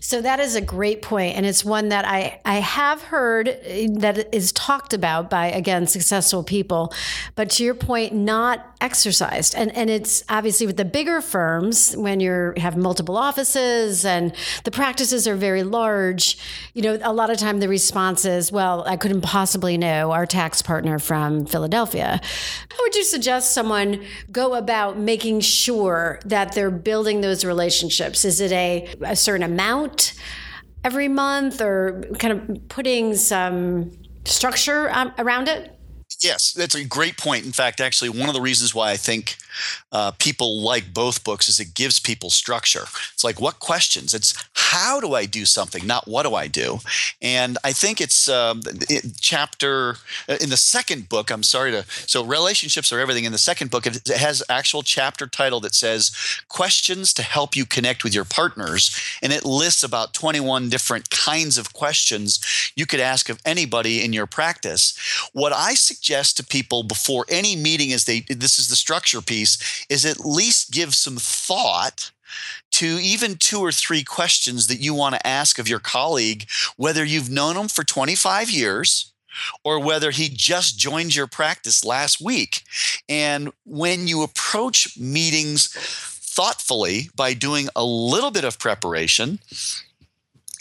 So 0.00 0.20
that 0.22 0.40
is 0.40 0.54
a 0.54 0.60
great 0.60 1.02
point, 1.02 1.36
and 1.36 1.44
it's 1.44 1.64
one 1.64 1.88
that 1.90 2.06
I 2.06 2.40
I 2.44 2.56
have 2.56 3.02
heard 3.02 3.48
eh, 3.48 3.88
that 3.98 4.34
is 4.34 4.52
talked 4.52 4.92
about 4.94 5.30
by 5.30 5.46
again 5.46 5.86
successful 5.86 6.42
people, 6.42 6.92
but 7.34 7.50
to 7.50 7.64
your 7.64 7.74
point, 7.74 8.14
not 8.14 8.74
exercised. 8.80 9.54
And 9.54 9.74
and 9.76 9.90
it's 9.90 10.24
obviously 10.28 10.66
with 10.66 10.76
the 10.76 10.84
bigger 10.84 11.20
firms 11.20 11.94
when 11.96 12.20
you 12.20 12.52
have 12.56 12.76
multiple 12.76 13.16
offices 13.16 14.04
and 14.04 14.34
the 14.64 14.70
practices 14.70 15.26
are 15.28 15.36
very 15.36 15.62
large. 15.62 16.38
You 16.74 16.82
know, 16.82 16.98
a 17.02 17.12
lot 17.12 17.30
of 17.30 17.38
time 17.38 17.60
the 17.60 17.68
response 17.68 18.24
is, 18.24 18.52
"Well, 18.52 18.84
I 18.86 18.96
couldn't 18.96 19.22
possibly 19.22 19.76
know 19.76 20.12
our 20.12 20.26
tax 20.26 20.62
partner 20.62 20.98
from 20.98 21.46
Philadelphia." 21.46 22.20
How 22.70 22.82
would 22.82 22.94
you 22.94 23.04
suggest 23.04 23.52
someone 23.52 24.02
go 24.30 24.54
about 24.54 24.98
making 24.98 25.40
sure 25.40 26.20
that 26.24 26.52
they're 26.52 26.70
building 26.70 27.20
those 27.20 27.44
relationships? 27.44 28.24
Is 28.24 28.40
it 28.40 28.52
a 28.52 28.88
a 29.02 29.16
certain 29.16 29.42
amount? 29.42 29.65
Amount 29.66 30.14
every 30.84 31.08
month 31.08 31.60
or 31.60 32.02
kind 32.18 32.32
of 32.32 32.68
putting 32.68 33.14
some 33.16 33.90
structure 34.24 34.90
um, 34.92 35.12
around 35.18 35.48
it? 35.48 35.72
Yes, 36.20 36.52
that's 36.52 36.74
a 36.74 36.84
great 36.84 37.16
point. 37.16 37.44
In 37.44 37.52
fact, 37.52 37.80
actually, 37.80 38.10
one 38.10 38.28
of 38.28 38.34
the 38.34 38.40
reasons 38.40 38.74
why 38.74 38.90
I 38.90 38.96
think 38.96 39.36
uh, 39.92 40.12
people 40.18 40.60
like 40.60 40.92
both 40.92 41.24
books 41.24 41.48
is 41.48 41.60
it 41.60 41.74
gives 41.74 41.98
people 41.98 42.30
structure. 42.30 42.84
It's 43.12 43.24
like, 43.24 43.40
what 43.40 43.60
questions? 43.60 44.14
It's 44.14 44.34
how 44.54 45.00
do 45.00 45.14
I 45.14 45.26
do 45.26 45.44
something, 45.44 45.86
not 45.86 46.08
what 46.08 46.24
do 46.24 46.34
I 46.34 46.48
do? 46.48 46.80
And 47.22 47.56
I 47.64 47.72
think 47.72 48.00
it's 48.00 48.28
um, 48.28 48.62
it, 48.66 49.16
chapter 49.20 49.96
uh, 50.28 50.36
in 50.40 50.50
the 50.50 50.56
second 50.56 51.08
book. 51.08 51.30
I'm 51.30 51.42
sorry 51.42 51.70
to, 51.70 51.84
so 52.06 52.24
relationships 52.24 52.92
are 52.92 53.00
everything. 53.00 53.24
In 53.24 53.32
the 53.32 53.38
second 53.38 53.70
book, 53.70 53.86
it 53.86 54.06
has 54.08 54.42
actual 54.48 54.82
chapter 54.82 55.26
title 55.26 55.60
that 55.60 55.74
says 55.74 56.10
questions 56.48 57.12
to 57.14 57.22
help 57.22 57.54
you 57.54 57.64
connect 57.64 58.02
with 58.02 58.14
your 58.14 58.24
partners. 58.24 58.98
And 59.22 59.32
it 59.32 59.44
lists 59.44 59.82
about 59.82 60.14
21 60.14 60.68
different 60.68 61.10
kinds 61.10 61.58
of 61.58 61.72
questions 61.72 62.40
you 62.74 62.86
could 62.86 63.00
ask 63.00 63.28
of 63.28 63.40
anybody 63.44 64.04
in 64.04 64.12
your 64.12 64.26
practice. 64.26 64.98
What 65.32 65.52
I 65.52 65.74
suggest 65.74 66.36
to 66.36 66.44
people 66.44 66.82
before 66.82 67.24
any 67.28 67.54
meeting 67.54 67.90
is 67.90 68.04
they, 68.04 68.20
this 68.20 68.58
is 68.58 68.68
the 68.68 68.76
structure 68.76 69.20
piece, 69.20 69.45
is 69.88 70.04
at 70.04 70.24
least 70.24 70.70
give 70.70 70.94
some 70.94 71.16
thought 71.16 72.10
to 72.72 72.98
even 73.00 73.36
two 73.36 73.60
or 73.60 73.72
three 73.72 74.02
questions 74.02 74.66
that 74.66 74.80
you 74.80 74.94
want 74.94 75.14
to 75.14 75.26
ask 75.26 75.58
of 75.58 75.68
your 75.68 75.78
colleague, 75.78 76.46
whether 76.76 77.04
you've 77.04 77.30
known 77.30 77.56
him 77.56 77.68
for 77.68 77.84
25 77.84 78.50
years 78.50 79.12
or 79.64 79.78
whether 79.78 80.10
he 80.10 80.28
just 80.28 80.78
joined 80.78 81.14
your 81.14 81.26
practice 81.26 81.84
last 81.84 82.20
week. 82.20 82.62
And 83.08 83.52
when 83.64 84.08
you 84.08 84.22
approach 84.22 84.98
meetings 84.98 85.68
thoughtfully 85.68 87.08
by 87.14 87.34
doing 87.34 87.68
a 87.74 87.84
little 87.84 88.30
bit 88.30 88.44
of 88.44 88.58
preparation, 88.58 89.38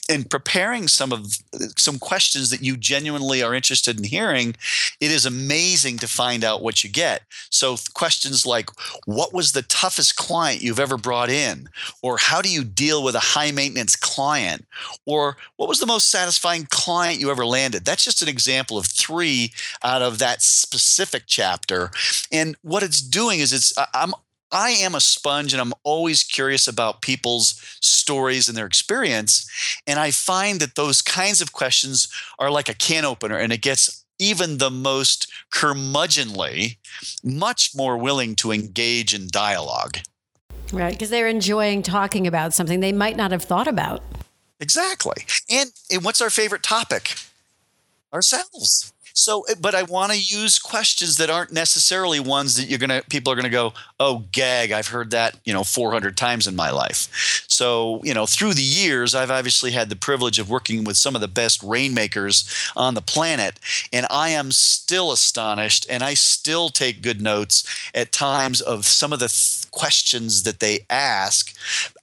in 0.07 0.23
preparing 0.23 0.87
some 0.87 1.11
of 1.11 1.37
some 1.77 1.97
questions 1.97 2.49
that 2.51 2.61
you 2.61 2.77
genuinely 2.77 3.41
are 3.41 3.55
interested 3.55 3.97
in 3.97 4.03
hearing, 4.03 4.55
it 4.99 5.11
is 5.11 5.25
amazing 5.25 5.97
to 5.97 6.07
find 6.07 6.43
out 6.43 6.61
what 6.61 6.83
you 6.83 6.89
get. 6.89 7.23
So 7.49 7.77
questions 7.93 8.45
like 8.45 8.69
what 9.05 9.33
was 9.33 9.51
the 9.51 9.63
toughest 9.63 10.15
client 10.15 10.61
you've 10.61 10.79
ever 10.79 10.97
brought 10.97 11.29
in 11.29 11.69
or 12.01 12.17
how 12.17 12.41
do 12.41 12.49
you 12.49 12.63
deal 12.63 13.03
with 13.03 13.15
a 13.15 13.19
high 13.19 13.51
maintenance 13.51 13.95
client 13.95 14.65
or 15.05 15.37
what 15.55 15.69
was 15.69 15.79
the 15.79 15.85
most 15.85 16.09
satisfying 16.09 16.67
client 16.69 17.19
you 17.19 17.31
ever 17.31 17.45
landed? 17.45 17.83
That's 17.85 18.03
just 18.03 18.21
an 18.21 18.29
example 18.29 18.77
of 18.77 18.85
3 18.85 19.51
out 19.83 20.01
of 20.03 20.19
that 20.19 20.41
specific 20.43 21.23
chapter. 21.25 21.89
And 22.31 22.55
what 22.61 22.83
it's 22.83 23.01
doing 23.01 23.39
is 23.39 23.53
it's 23.53 23.73
I'm 23.93 24.13
I 24.55 24.69
am 24.69 24.95
a 24.95 25.01
sponge 25.01 25.51
and 25.51 25.61
I'm 25.61 25.73
always 25.83 26.23
curious 26.23 26.65
about 26.65 27.01
people's 27.01 27.61
stories 27.81 28.47
and 28.47 28.57
their 28.57 28.65
experience. 28.65 29.51
And 29.85 29.99
I 29.99 30.11
find 30.11 30.61
that 30.61 30.75
those 30.75 31.01
kinds 31.01 31.41
of 31.41 31.51
questions 31.51 32.07
are 32.39 32.49
like 32.49 32.69
a 32.69 32.73
can 32.73 33.03
opener 33.03 33.35
and 33.35 33.51
it 33.51 33.61
gets 33.61 34.05
even 34.17 34.57
the 34.57 34.71
most 34.71 35.29
curmudgeonly 35.51 36.77
much 37.21 37.75
more 37.75 37.97
willing 37.97 38.33
to 38.37 38.53
engage 38.53 39.13
in 39.13 39.27
dialogue. 39.27 39.97
Right, 40.71 40.93
because 40.93 41.09
they're 41.09 41.27
enjoying 41.27 41.83
talking 41.83 42.25
about 42.25 42.53
something 42.53 42.79
they 42.79 42.93
might 42.93 43.17
not 43.17 43.31
have 43.31 43.43
thought 43.43 43.67
about. 43.67 44.03
Exactly. 44.61 45.25
And, 45.49 45.71
and 45.91 46.05
what's 46.05 46.21
our 46.21 46.29
favorite 46.29 46.63
topic? 46.63 47.15
Ourselves. 48.13 48.93
So, 49.15 49.43
eh, 49.43 49.55
but 49.59 49.73
I 49.73 49.83
want 49.83 50.11
to 50.11 50.19
use 50.19 50.59
questions 50.59 51.15
that 51.17 51.29
aren't 51.29 51.51
necessarily 51.51 52.19
ones 52.19 52.55
that 52.55 52.65
you're 52.65 52.79
gonna 52.79 53.01
people 53.09 53.31
are 53.31 53.35
gonna 53.35 53.49
go, 53.49 53.73
oh, 53.99 54.25
gag, 54.31 54.71
I've 54.71 54.89
heard 54.89 55.09
that 55.11 55.39
you 55.45 55.53
know 55.53 55.63
400 55.63 56.17
times 56.17 56.47
in 56.47 56.55
my 56.55 56.69
life. 56.69 57.45
So, 57.47 58.01
you 58.03 58.13
know, 58.13 58.25
through 58.25 58.53
the 58.53 58.61
years, 58.61 59.15
I've 59.15 59.31
obviously 59.31 59.71
had 59.71 59.89
the 59.89 59.95
privilege 59.95 60.37
of 60.37 60.49
working 60.49 60.83
with 60.83 60.97
some 60.97 61.15
of 61.15 61.21
the 61.21 61.27
best 61.29 61.63
rainmakers 61.63 62.47
on 62.75 62.93
the 62.93 63.01
planet, 63.01 63.59
and 63.93 64.05
I 64.11 64.29
am 64.29 64.51
still 64.51 65.11
astonished, 65.13 65.85
and 65.89 66.03
I 66.03 66.13
still 66.13 66.69
take 66.69 67.01
good 67.01 67.21
notes 67.21 67.63
at 67.95 68.11
times 68.11 68.59
of 68.59 68.85
some 68.85 69.13
of 69.13 69.19
the 69.19 69.29
th- 69.29 69.64
questions 69.75 70.43
that 70.43 70.59
they 70.59 70.79
ask 70.89 71.53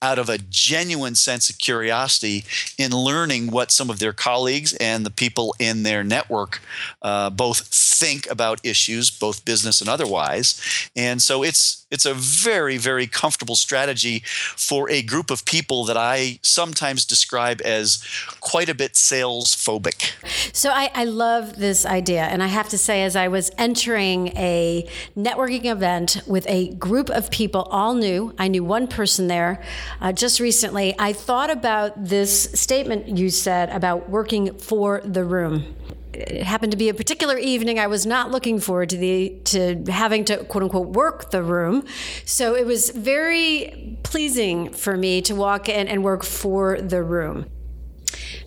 out 0.01 0.19
of 0.19 0.29
a 0.29 0.39
genuine 0.39 1.15
sense 1.15 1.49
of 1.51 1.59
curiosity 1.59 2.45
in 2.79 2.93
learning 2.93 3.51
what 3.51 3.73
some 3.73 3.91
of 3.91 3.99
their 3.99 4.13
colleagues 4.13 4.75
and 4.75 5.05
the 5.05 5.11
people 5.11 5.55
in 5.59 5.83
their 5.83 6.05
network 6.05 6.61
uh, 7.01 7.31
both 7.31 7.67
think 7.69 8.31
about 8.31 8.65
issues, 8.65 9.11
both 9.11 9.45
business 9.45 9.81
and 9.81 9.89
otherwise. 9.89 10.61
And 10.95 11.21
so 11.21 11.43
it's 11.43 11.82
it's 11.93 12.07
a 12.07 12.15
very 12.15 12.79
very 12.79 13.07
comfortable 13.07 13.57
strategy 13.57 14.23
for 14.25 14.91
a 14.91 15.03
group 15.03 15.31
of 15.31 15.45
people 15.45 15.85
that 15.85 15.97
I 15.97 16.41
sometimes 16.43 17.05
describe 17.05 17.61
as 17.65 18.03
quite 18.41 18.69
a 18.69 18.75
bit 18.75 18.97
sales 18.97 19.55
phobic. 19.55 20.13
So 20.53 20.71
I, 20.71 20.91
I 20.95 21.05
love 21.05 21.57
this 21.57 21.87
idea, 21.87 22.23
and 22.23 22.43
I 22.43 22.49
have 22.49 22.69
to 22.71 22.79
say, 22.79 23.03
as 23.03 23.15
I 23.17 23.29
was 23.29 23.51
entering 23.59 24.29
a 24.29 24.89
networking 25.17 25.67
event 25.67 26.23
with 26.27 26.47
a 26.49 26.75
group 26.75 27.11
of 27.11 27.31
people, 27.31 27.63
all 27.63 27.95
new, 27.95 28.35
I 28.39 28.49
knew 28.49 28.65
one 28.65 28.87
person 28.87 29.29
there 29.29 29.63
uh, 30.01 30.13
just 30.13 30.41
recently. 30.41 30.95
I 30.99 31.13
thought 31.13 31.51
about 31.51 32.05
this 32.05 32.45
statement 32.53 33.17
you 33.17 33.31
said 33.31 33.71
about 33.71 34.09
working 34.09 34.59
for 34.59 35.01
the 35.05 35.25
room 35.25 35.75
it 36.15 36.43
happened 36.43 36.73
to 36.73 36.79
be 36.79 36.89
a 36.89 36.95
particular 36.95 37.39
evening 37.39 37.79
I 37.79 37.87
was 37.87 38.05
not 38.05 38.31
looking 38.31 38.59
forward 38.59 38.91
to 38.91 38.97
the 38.97 39.41
to 39.45 39.85
having 39.91 40.25
to 40.27 40.45
quote 40.45 40.65
unquote 40.65 40.89
work 40.89 41.31
the 41.31 41.43
room. 41.43 41.85
So 42.25 42.55
it 42.55 42.67
was 42.67 42.91
very 42.91 43.99
pleasing 44.03 44.73
for 44.73 44.97
me 44.97 45.23
to 45.23 45.35
walk 45.35 45.69
in 45.69 45.89
and 45.89 46.05
work 46.05 46.25
for 46.25 46.81
the 46.81 47.03
room. 47.03 47.47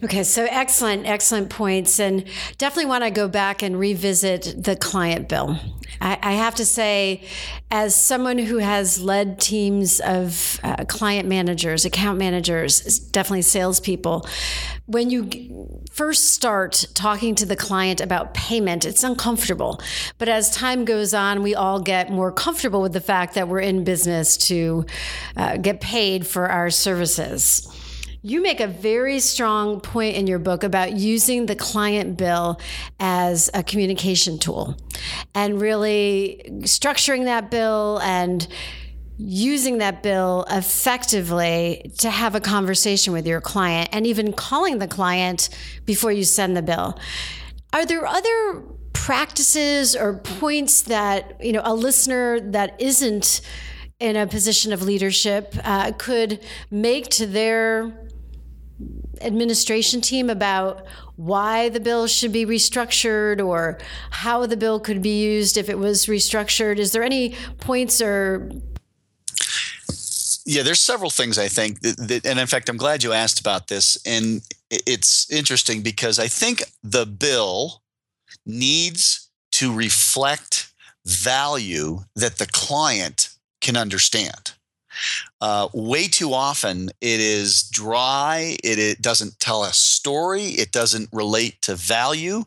Okay, 0.03 0.24
so 0.24 0.45
excellent, 0.50 1.05
excellent 1.05 1.50
points. 1.50 2.00
And 2.00 2.25
definitely 2.57 2.86
want 2.89 3.03
to 3.03 3.12
go 3.12 3.27
back 3.27 3.62
and 3.62 3.79
revisit 3.79 4.63
the 4.63 4.75
client 4.75 5.29
bill. 5.29 5.57
I, 6.01 6.18
I 6.22 6.34
have 6.34 6.56
to 6.56 6.65
say, 6.65 7.24
as 7.72 7.96
someone 7.96 8.38
who 8.38 8.58
has 8.58 9.01
led 9.01 9.39
teams 9.39 10.00
of 10.00 10.60
uh, 10.63 10.86
client 10.86 11.27
managers, 11.27 11.86
account 11.86 12.20
managers, 12.20 13.00
definitely 13.00 13.42
salespeople, 13.42 14.27
when 14.86 15.10
you 15.10 15.84
first 15.92 16.34
start 16.34 16.86
talking 16.94 17.34
to 17.36 17.46
the 17.46 17.56
client 17.56 18.01
about 18.01 18.34
payment, 18.34 18.86
it's 18.86 19.04
uncomfortable. 19.04 19.82
But 20.18 20.30
as 20.30 20.51
time 20.51 20.86
goes 20.86 21.13
on, 21.13 21.42
we 21.42 21.56
all 21.56 21.80
get 21.80 22.12
more 22.12 22.32
comfortable 22.32 22.82
with 22.82 22.94
the 22.94 23.01
fact 23.01 23.34
that 23.36 23.48
we're 23.48 23.62
in 23.62 23.84
business 23.84 24.38
to 24.48 24.86
uh, 25.36 25.58
get 25.58 25.82
paid 25.82 26.27
for 26.27 26.48
our 26.48 26.70
services. 26.70 27.68
You 28.27 28.41
make 28.41 28.60
a 28.60 28.65
very 28.65 29.20
strong 29.20 29.82
point 29.82 30.15
in 30.15 30.25
your 30.25 30.39
book 30.39 30.63
about 30.63 30.94
using 30.94 31.46
the 31.46 31.55
client 31.55 32.17
bill 32.17 32.60
as 33.00 33.51
a 33.53 33.62
communication 33.62 34.39
tool 34.39 34.75
and 35.36 35.62
really 35.62 36.41
structuring 36.62 37.25
that 37.25 37.51
bill 37.51 38.00
and 38.01 38.48
using 39.20 39.77
that 39.77 40.01
bill 40.01 40.44
effectively 40.50 41.92
to 42.00 42.09
have 42.09 42.33
a 42.33 42.40
conversation 42.40 43.14
with 43.14 43.27
your 43.27 43.42
client 43.42 43.90
and 43.92 44.07
even 44.07 44.33
calling 44.33 44.79
the 44.79 44.88
client 44.88 45.50
before 45.85 46.11
you 46.11 46.24
send 46.24 46.57
the 46.57 46.64
bill. 46.64 47.00
Are 47.74 47.85
there 47.85 48.07
other 48.07 48.64
practices 48.94 49.96
or 49.96 50.18
points 50.18 50.81
that, 50.81 51.46
you 51.46 51.53
know, 51.53 51.61
a 51.64 51.75
listener 51.75 52.40
that 52.40 52.81
isn't 52.81 53.42
in 54.00 54.16
a 54.16 54.25
position 54.25 54.74
of 54.74 54.81
leadership 54.81 55.55
uh, 55.64 55.92
could 55.98 56.44
make 56.72 57.07
to 57.09 57.27
their 57.27 58.04
administration 59.22 60.01
team 60.01 60.30
about 60.30 60.86
why 61.16 61.70
the 61.70 61.80
bill 61.80 62.08
should 62.08 62.32
be 62.32 62.46
restructured 62.46 63.46
or 63.46 63.78
how 64.12 64.46
the 64.46 64.58
bill 64.58 64.80
could 64.80 65.01
be 65.01 65.22
used 65.22 65.58
if 65.58 65.70
it 65.70 65.78
was 65.78 66.06
restructured? 66.06 66.78
Is 66.78 66.92
there 66.92 67.04
any 67.04 67.36
points 67.60 68.01
or 68.01 68.50
yeah, 70.48 70.62
there's 70.62 70.80
several 70.80 71.10
things 71.10 71.40
I 71.40 71.48
think, 71.48 71.82
that, 71.82 71.98
that, 71.98 72.25
and 72.25 72.40
in 72.40 72.46
fact, 72.46 72.70
I'm 72.70 72.78
glad 72.78 73.04
you 73.04 73.14
asked 73.14 73.40
about 73.40 73.68
this. 73.68 73.98
And 74.06 74.42
it's 74.70 75.30
interesting 75.32 75.82
because 75.82 76.20
I 76.20 76.28
think 76.28 76.64
the 76.84 77.08
bill 77.08 77.82
needs 78.46 79.32
to 79.54 79.74
reflect 79.74 80.72
value 81.04 82.01
that 82.16 82.38
the 82.38 82.46
client 82.46 83.30
can 83.60 83.75
understand. 83.75 84.54
Uh, 85.41 85.67
way 85.74 86.07
too 86.07 86.33
often, 86.33 86.89
it 87.01 87.19
is 87.19 87.63
dry. 87.63 88.55
It, 88.63 88.79
it 88.79 89.01
doesn't 89.01 89.39
tell 89.39 89.63
a 89.63 89.74
story. 89.74 90.43
It 90.43 90.71
doesn't 90.71 91.09
relate 91.11 91.61
to 91.63 91.75
value. 91.75 92.43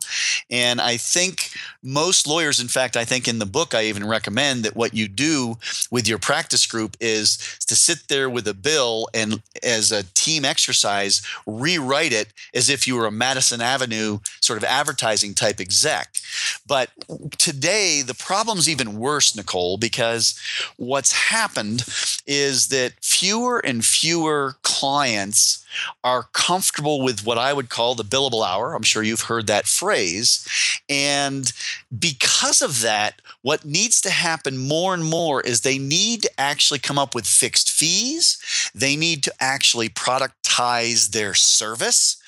And 0.49 0.81
I 0.81 0.97
think 0.97 1.51
most 1.83 2.25
lawyers, 2.25 2.59
in 2.59 2.67
fact, 2.67 2.97
I 2.97 3.05
think 3.05 3.27
in 3.27 3.39
the 3.39 3.45
book, 3.45 3.75
I 3.75 3.83
even 3.85 4.07
recommend 4.07 4.63
that 4.63 4.75
what 4.75 4.95
you 4.95 5.07
do 5.07 5.57
with 5.91 6.07
your 6.07 6.17
practice 6.17 6.65
group 6.65 6.97
is 6.99 7.37
to 7.67 7.75
sit 7.75 8.07
there 8.07 8.29
with 8.29 8.47
a 8.47 8.55
bill 8.55 9.07
and, 9.13 9.43
as 9.61 9.91
a 9.91 10.03
team 10.15 10.43
exercise, 10.43 11.21
rewrite 11.45 12.11
it 12.11 12.33
as 12.55 12.69
if 12.69 12.87
you 12.87 12.95
were 12.95 13.05
a 13.05 13.11
Madison 13.11 13.61
Avenue 13.61 14.19
sort 14.41 14.57
of 14.57 14.63
advertising 14.63 15.35
type 15.35 15.59
exec. 15.59 16.15
But 16.65 16.89
today, 17.37 18.01
the 18.01 18.15
problem's 18.15 18.67
even 18.67 18.97
worse, 18.97 19.35
Nicole, 19.35 19.77
because 19.77 20.39
what's 20.77 21.13
happened 21.13 21.85
is 22.25 22.69
that 22.69 22.78
fewer 23.01 23.59
and 23.59 23.83
fewer 23.85 24.55
clients 24.63 25.65
are 26.03 26.29
comfortable 26.33 27.01
with 27.01 27.25
what 27.25 27.37
I 27.37 27.53
would 27.53 27.69
call 27.69 27.95
the 27.95 28.03
billable 28.03 28.45
hour. 28.45 28.73
I'm 28.73 28.83
sure 28.83 29.03
you've 29.03 29.21
heard 29.21 29.47
that 29.47 29.65
phrase. 29.65 30.47
And 30.87 31.51
because 31.97 32.61
of 32.61 32.81
that, 32.81 33.21
what 33.41 33.65
needs 33.65 34.01
to 34.01 34.09
happen 34.09 34.57
more 34.57 34.93
and 34.93 35.03
more 35.03 35.41
is 35.41 35.61
they 35.61 35.77
need 35.77 36.23
to 36.23 36.31
actually 36.39 36.79
come 36.79 36.97
up 36.97 37.15
with 37.15 37.25
fixed 37.25 37.69
fees. 37.69 38.71
They 38.73 38.95
need 38.95 39.23
to 39.23 39.33
actually 39.39 39.89
productize 39.89 41.11
their 41.11 41.33
service. 41.33 42.21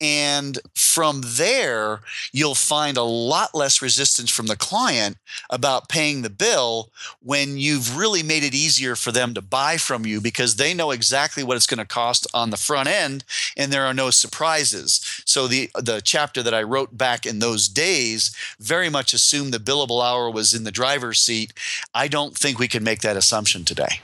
And 0.00 0.58
from 0.74 1.22
there, 1.24 2.00
you'll 2.32 2.54
find 2.54 2.96
a 2.96 3.02
lot 3.02 3.54
less 3.54 3.82
resistance 3.82 4.30
from 4.30 4.46
the 4.46 4.56
client 4.56 5.16
about 5.50 5.88
paying 5.88 6.22
the 6.22 6.30
bill 6.30 6.90
when 7.20 7.56
you've 7.56 7.96
really 7.96 8.22
made 8.22 8.42
it 8.42 8.54
easier 8.54 8.96
for 8.96 9.12
them 9.12 9.34
to 9.34 9.42
buy 9.42 9.76
from 9.76 10.06
you 10.06 10.20
because 10.20 10.56
they 10.56 10.74
know 10.74 10.90
exactly 10.90 11.42
what 11.42 11.56
it's 11.56 11.66
going 11.66 11.78
to 11.78 11.84
cost 11.84 12.26
on 12.34 12.50
the 12.50 12.56
front 12.56 12.83
end 12.86 13.24
and 13.56 13.72
there 13.72 13.84
are 13.84 13.94
no 13.94 14.10
surprises. 14.10 15.00
So 15.24 15.46
the 15.46 15.70
the 15.74 16.00
chapter 16.02 16.42
that 16.42 16.54
I 16.54 16.62
wrote 16.62 16.96
back 16.96 17.26
in 17.26 17.38
those 17.38 17.68
days 17.68 18.34
very 18.58 18.88
much 18.88 19.12
assumed 19.12 19.52
the 19.52 19.58
billable 19.58 20.04
hour 20.04 20.30
was 20.30 20.54
in 20.54 20.64
the 20.64 20.70
driver's 20.70 21.20
seat. 21.20 21.52
I 21.94 22.08
don't 22.08 22.36
think 22.36 22.58
we 22.58 22.68
can 22.68 22.84
make 22.84 23.00
that 23.00 23.16
assumption 23.16 23.64
today. 23.64 24.00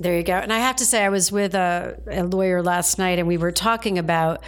There 0.00 0.16
you 0.16 0.22
go. 0.22 0.32
And 0.32 0.50
I 0.50 0.60
have 0.60 0.76
to 0.76 0.86
say, 0.86 1.04
I 1.04 1.10
was 1.10 1.30
with 1.30 1.54
a, 1.54 2.00
a 2.10 2.22
lawyer 2.24 2.62
last 2.62 2.98
night 2.98 3.18
and 3.18 3.28
we 3.28 3.36
were 3.36 3.52
talking 3.52 3.98
about 3.98 4.42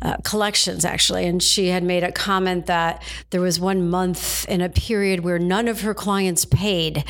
uh, 0.00 0.16
collections 0.18 0.84
actually. 0.84 1.26
And 1.26 1.42
she 1.42 1.68
had 1.68 1.82
made 1.82 2.04
a 2.04 2.12
comment 2.12 2.66
that 2.66 3.02
there 3.30 3.40
was 3.40 3.58
one 3.58 3.90
month 3.90 4.48
in 4.48 4.60
a 4.60 4.68
period 4.68 5.24
where 5.24 5.40
none 5.40 5.66
of 5.66 5.80
her 5.80 5.92
clients 5.92 6.44
paid. 6.44 7.02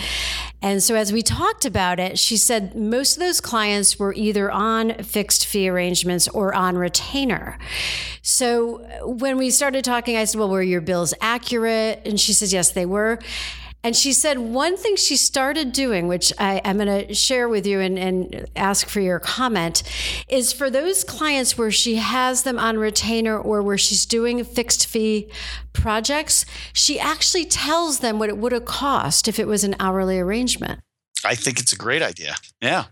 And 0.62 0.82
so 0.82 0.94
as 0.94 1.12
we 1.12 1.20
talked 1.20 1.66
about 1.66 2.00
it, 2.00 2.18
she 2.18 2.38
said 2.38 2.74
most 2.74 3.16
of 3.16 3.20
those 3.20 3.42
clients 3.42 3.98
were 3.98 4.14
either 4.14 4.50
on 4.50 4.94
fixed 5.02 5.44
fee 5.44 5.68
arrangements 5.68 6.28
or 6.28 6.54
on 6.54 6.78
retainer. 6.78 7.58
So 8.22 8.78
when 9.04 9.36
we 9.36 9.50
started 9.50 9.84
talking, 9.84 10.16
I 10.16 10.24
said, 10.24 10.38
Well, 10.38 10.48
were 10.48 10.62
your 10.62 10.80
bills 10.80 11.12
accurate? 11.20 12.00
And 12.06 12.18
she 12.18 12.32
says, 12.32 12.54
Yes, 12.54 12.70
they 12.70 12.86
were. 12.86 13.18
And 13.84 13.96
she 13.96 14.12
said 14.12 14.38
one 14.38 14.76
thing 14.76 14.94
she 14.94 15.16
started 15.16 15.72
doing, 15.72 16.06
which 16.06 16.32
I, 16.38 16.58
am 16.58 16.78
going 16.78 17.06
to 17.06 17.14
share 17.14 17.48
with 17.48 17.66
you 17.66 17.80
and, 17.80 17.98
and, 17.98 18.46
ask 18.54 18.88
for 18.88 19.00
your 19.00 19.18
comment, 19.18 19.82
is 20.28 20.52
for 20.52 20.70
those 20.70 21.02
clients 21.02 21.58
where 21.58 21.70
she 21.70 21.96
has 21.96 22.44
them 22.44 22.58
on 22.58 22.78
retainer 22.78 23.36
or 23.36 23.60
where 23.62 23.78
she's 23.78 24.06
doing 24.06 24.44
fixed 24.44 24.86
fee 24.86 25.28
projects, 25.72 26.44
she 26.72 27.00
actually 27.00 27.44
tells 27.44 27.98
them 27.98 28.18
what 28.18 28.28
it 28.28 28.38
would 28.38 28.52
have 28.52 28.64
cost 28.64 29.26
if 29.26 29.38
it 29.38 29.48
was 29.48 29.64
an 29.64 29.74
hourly 29.80 30.18
arrangement. 30.18 30.80
I 31.24 31.34
think 31.34 31.58
it's 31.58 31.72
a 31.72 31.76
great 31.76 32.02
idea. 32.02 32.36
Yeah 32.60 32.86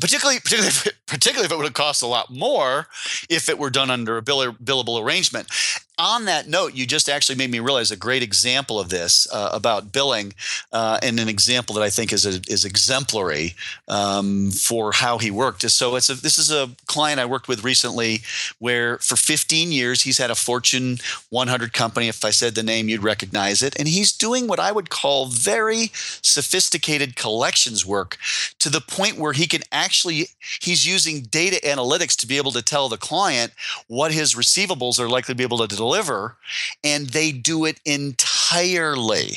particularly 0.00 0.38
particularly 0.40 0.68
if, 0.68 1.06
particularly 1.06 1.46
if 1.46 1.52
it 1.52 1.56
would 1.56 1.64
have 1.64 1.74
cost 1.74 2.02
a 2.02 2.06
lot 2.06 2.30
more 2.30 2.86
if 3.28 3.48
it 3.48 3.58
were 3.58 3.70
done 3.70 3.90
under 3.90 4.16
a 4.16 4.22
billable 4.22 5.02
arrangement 5.02 5.48
on 5.98 6.26
that 6.26 6.46
note, 6.46 6.74
you 6.74 6.86
just 6.86 7.08
actually 7.08 7.36
made 7.36 7.50
me 7.50 7.58
realize 7.58 7.90
a 7.90 7.96
great 7.96 8.22
example 8.22 8.78
of 8.78 8.90
this 8.90 9.26
uh, 9.32 9.50
about 9.52 9.92
billing, 9.92 10.34
uh, 10.72 10.98
and 11.02 11.18
an 11.18 11.28
example 11.28 11.74
that 11.74 11.82
I 11.82 11.90
think 11.90 12.12
is 12.12 12.26
a, 12.26 12.40
is 12.52 12.64
exemplary 12.64 13.54
um, 13.88 14.50
for 14.50 14.92
how 14.92 15.18
he 15.18 15.30
worked. 15.30 15.62
So 15.70 15.96
it's 15.96 16.10
a, 16.10 16.14
this 16.14 16.36
is 16.36 16.52
a 16.52 16.70
client 16.86 17.18
I 17.18 17.24
worked 17.24 17.48
with 17.48 17.64
recently, 17.64 18.20
where 18.58 18.98
for 18.98 19.16
15 19.16 19.72
years 19.72 20.02
he's 20.02 20.18
had 20.18 20.30
a 20.30 20.34
Fortune 20.34 20.98
100 21.30 21.72
company. 21.72 22.08
If 22.08 22.24
I 22.24 22.30
said 22.30 22.54
the 22.54 22.62
name, 22.62 22.88
you'd 22.88 23.02
recognize 23.02 23.62
it, 23.62 23.78
and 23.78 23.88
he's 23.88 24.12
doing 24.12 24.46
what 24.46 24.60
I 24.60 24.72
would 24.72 24.90
call 24.90 25.26
very 25.26 25.90
sophisticated 25.94 27.16
collections 27.16 27.86
work 27.86 28.18
to 28.58 28.68
the 28.68 28.80
point 28.80 29.18
where 29.18 29.32
he 29.32 29.46
can 29.46 29.62
actually 29.72 30.28
he's 30.60 30.86
using 30.86 31.22
data 31.22 31.60
analytics 31.64 32.16
to 32.16 32.26
be 32.26 32.36
able 32.36 32.52
to 32.52 32.62
tell 32.62 32.88
the 32.88 32.96
client 32.96 33.52
what 33.86 34.12
his 34.12 34.34
receivables 34.34 34.98
are 35.00 35.08
likely 35.08 35.32
to 35.32 35.36
be 35.36 35.44
able 35.44 35.58
to 35.58 35.66
deliver, 35.86 36.36
and 36.82 37.10
they 37.10 37.30
do 37.30 37.64
it 37.64 37.80
entirely 37.84 39.30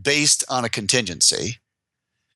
based 0.00 0.44
on 0.50 0.64
a 0.64 0.68
contingency 0.68 1.58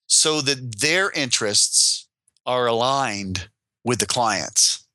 so 0.06 0.40
that 0.40 0.80
their 0.80 1.10
interests 1.10 2.06
are 2.46 2.66
aligned 2.66 3.48
with 3.84 3.98
the 3.98 4.06
clients. 4.06 4.85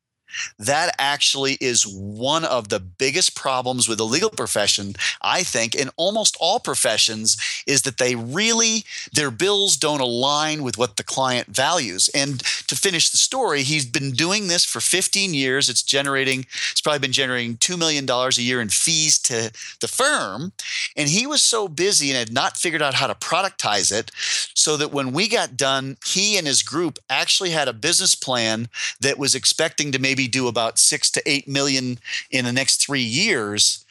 That 0.57 0.95
actually 0.97 1.53
is 1.61 1.87
one 1.87 2.45
of 2.45 2.69
the 2.69 2.79
biggest 2.79 3.35
problems 3.35 3.87
with 3.87 3.97
the 3.97 4.05
legal 4.05 4.29
profession, 4.29 4.93
I 5.21 5.43
think, 5.43 5.75
in 5.75 5.89
almost 5.97 6.37
all 6.39 6.59
professions, 6.59 7.37
is 7.67 7.83
that 7.83 7.97
they 7.97 8.15
really, 8.15 8.83
their 9.13 9.31
bills 9.31 9.77
don't 9.77 10.01
align 10.01 10.63
with 10.63 10.77
what 10.77 10.97
the 10.97 11.03
client 11.03 11.47
values. 11.47 12.09
And 12.13 12.39
to 12.67 12.75
finish 12.75 13.09
the 13.09 13.17
story, 13.17 13.63
he's 13.63 13.85
been 13.85 14.11
doing 14.11 14.47
this 14.47 14.65
for 14.65 14.79
15 14.79 15.33
years. 15.33 15.69
It's 15.69 15.83
generating, 15.83 16.45
it's 16.71 16.81
probably 16.81 16.99
been 16.99 17.11
generating 17.11 17.57
$2 17.57 17.77
million 17.77 18.09
a 18.09 18.41
year 18.41 18.61
in 18.61 18.69
fees 18.69 19.17
to 19.19 19.51
the 19.79 19.87
firm. 19.87 20.53
And 20.95 21.09
he 21.09 21.27
was 21.27 21.41
so 21.41 21.67
busy 21.67 22.09
and 22.09 22.17
had 22.17 22.33
not 22.33 22.57
figured 22.57 22.81
out 22.81 22.95
how 22.95 23.07
to 23.07 23.15
productize 23.15 23.91
it 23.91 24.11
so 24.53 24.77
that 24.77 24.91
when 24.91 25.11
we 25.11 25.27
got 25.27 25.57
done, 25.57 25.97
he 26.05 26.37
and 26.37 26.47
his 26.47 26.63
group 26.63 26.99
actually 27.09 27.51
had 27.51 27.67
a 27.67 27.73
business 27.73 28.15
plan 28.15 28.69
that 28.99 29.17
was 29.17 29.35
expecting 29.35 29.91
to 29.91 29.99
maybe 29.99 30.20
maybe 30.21 30.29
do 30.29 30.47
about 30.47 30.77
six 30.77 31.09
to 31.11 31.21
eight 31.25 31.47
million 31.47 31.97
in 32.29 32.45
the 32.45 32.53
next 32.53 32.85
three 32.85 33.01
years 33.01 33.85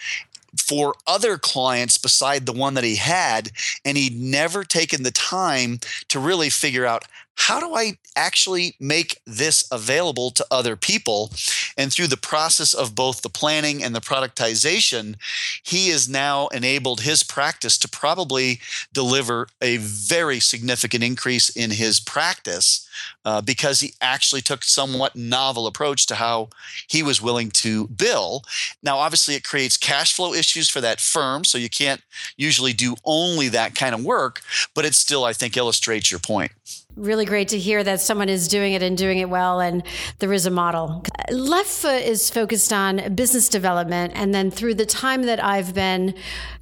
for 0.56 0.94
other 1.06 1.38
clients 1.38 1.98
beside 1.98 2.46
the 2.46 2.52
one 2.52 2.74
that 2.74 2.84
he 2.84 2.96
had. 2.96 3.50
And 3.84 3.96
he'd 3.96 4.20
never 4.20 4.64
taken 4.64 5.02
the 5.02 5.10
time 5.10 5.78
to 6.08 6.20
really 6.20 6.50
figure 6.50 6.86
out 6.86 7.04
how 7.40 7.59
do 7.59 7.74
I 7.74 7.96
actually 8.14 8.74
make 8.79 9.22
this 9.26 9.66
available 9.72 10.31
to 10.33 10.46
other 10.50 10.76
people? 10.76 11.31
And 11.74 11.90
through 11.90 12.09
the 12.09 12.18
process 12.18 12.74
of 12.74 12.94
both 12.94 13.22
the 13.22 13.31
planning 13.31 13.83
and 13.83 13.94
the 13.94 14.00
productization, 14.03 15.16
he 15.62 15.88
has 15.88 16.07
now 16.07 16.48
enabled 16.48 17.00
his 17.00 17.22
practice 17.22 17.79
to 17.79 17.88
probably 17.88 18.61
deliver 18.92 19.48
a 19.62 19.79
very 19.79 20.38
significant 20.38 21.03
increase 21.03 21.48
in 21.48 21.70
his 21.70 21.98
practice 21.98 22.87
uh, 23.24 23.40
because 23.40 23.81
he 23.81 23.94
actually 24.03 24.42
took 24.42 24.62
somewhat 24.62 25.16
novel 25.16 25.66
approach 25.66 26.05
to 26.07 26.16
how 26.16 26.50
he 26.88 27.03
was 27.03 27.22
willing 27.22 27.50
to 27.50 27.88
bill. 27.88 28.42
Now, 28.83 28.98
obviously, 28.98 29.35
it 29.35 29.44
creates 29.44 29.79
cash 29.79 30.14
flow 30.14 30.35
issues 30.35 30.68
for 30.68 30.83
that 30.83 31.00
firm, 31.00 31.44
so 31.44 31.57
you 31.57 31.70
can't 31.70 32.03
usually 32.37 32.74
do 32.74 32.96
only 33.03 33.48
that 33.48 33.74
kind 33.74 33.94
of 33.94 34.05
work, 34.05 34.42
but 34.74 34.85
it 34.85 34.94
still, 34.94 35.24
I 35.24 35.33
think, 35.33 35.57
illustrates 35.57 36.11
your 36.11 36.20
point 36.20 36.53
really 37.00 37.24
great 37.24 37.48
to 37.48 37.58
hear 37.58 37.82
that 37.82 38.00
someone 38.00 38.28
is 38.28 38.46
doing 38.46 38.74
it 38.74 38.82
and 38.82 38.96
doing 38.96 39.18
it 39.18 39.28
well 39.28 39.60
and 39.60 39.82
there 40.18 40.32
is 40.32 40.46
a 40.46 40.50
model. 40.50 41.02
Left 41.30 41.68
Foot 41.68 42.02
is 42.02 42.28
focused 42.30 42.72
on 42.72 43.14
business 43.14 43.48
development 43.48 44.12
and 44.14 44.34
then 44.34 44.50
through 44.50 44.74
the 44.74 44.86
time 44.86 45.22
that 45.22 45.42
I've 45.42 45.74
been 45.74 46.14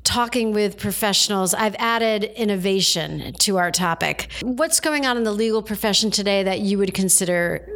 talking 0.05 0.53
with 0.53 0.79
professionals, 0.79 1.55
I've 1.55 1.74
added 1.79 2.24
innovation 2.24 3.33
to 3.40 3.59
our 3.59 3.70
topic. 3.70 4.31
What's 4.42 4.81
going 4.81 5.05
on 5.05 5.16
in 5.16 5.24
the 5.24 5.33
legal 5.33 5.62
profession 5.62 6.11
today 6.11 6.42
that 6.44 6.61
you 6.61 6.79
would 6.79 6.94
consider 6.94 7.68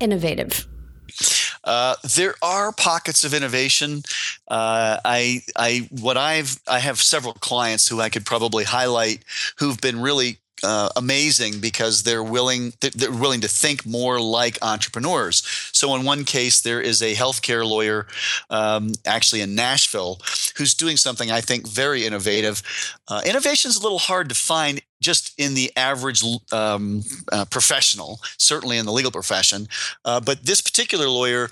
innovative? 0.00 0.66
Uh, 1.62 1.94
there 2.16 2.34
are 2.42 2.72
pockets 2.72 3.24
of 3.24 3.32
innovation. 3.32 4.02
Uh, 4.48 4.98
I, 5.04 5.42
I, 5.56 5.88
what 6.00 6.16
I've, 6.16 6.60
I 6.66 6.80
have 6.80 7.00
several 7.00 7.34
clients 7.34 7.88
who 7.88 8.00
I 8.00 8.10
could 8.10 8.26
probably 8.26 8.64
highlight 8.64 9.24
who've 9.58 9.80
been 9.80 10.00
really 10.00 10.38
uh, 10.64 10.88
amazing 10.96 11.60
because 11.60 12.02
they're 12.02 12.24
willing 12.24 12.72
they're 12.80 13.12
willing 13.12 13.42
to 13.42 13.48
think 13.48 13.86
more 13.86 14.20
like 14.20 14.58
entrepreneurs. 14.62 15.42
So 15.72 15.94
in 15.94 16.04
one 16.04 16.24
case, 16.24 16.60
there 16.60 16.80
is 16.80 17.02
a 17.02 17.14
healthcare 17.14 17.64
lawyer, 17.66 18.06
um, 18.50 18.92
actually 19.06 19.42
in 19.42 19.54
Nashville, 19.54 20.20
who's 20.56 20.74
doing 20.74 20.96
something 20.96 21.30
I 21.30 21.40
think 21.40 21.68
very 21.68 22.04
innovative. 22.06 22.62
Uh, 23.08 23.22
innovation 23.24 23.68
is 23.68 23.76
a 23.76 23.82
little 23.82 23.98
hard 23.98 24.28
to 24.30 24.34
find 24.34 24.80
just 25.04 25.38
in 25.38 25.54
the 25.54 25.70
average 25.76 26.22
um, 26.52 27.02
uh, 27.30 27.44
professional, 27.44 28.20
certainly 28.38 28.78
in 28.78 28.86
the 28.86 28.92
legal 28.92 29.10
profession. 29.10 29.68
Uh, 30.04 30.20
but 30.20 30.46
this 30.46 30.60
particular 30.60 31.08
lawyer 31.08 31.50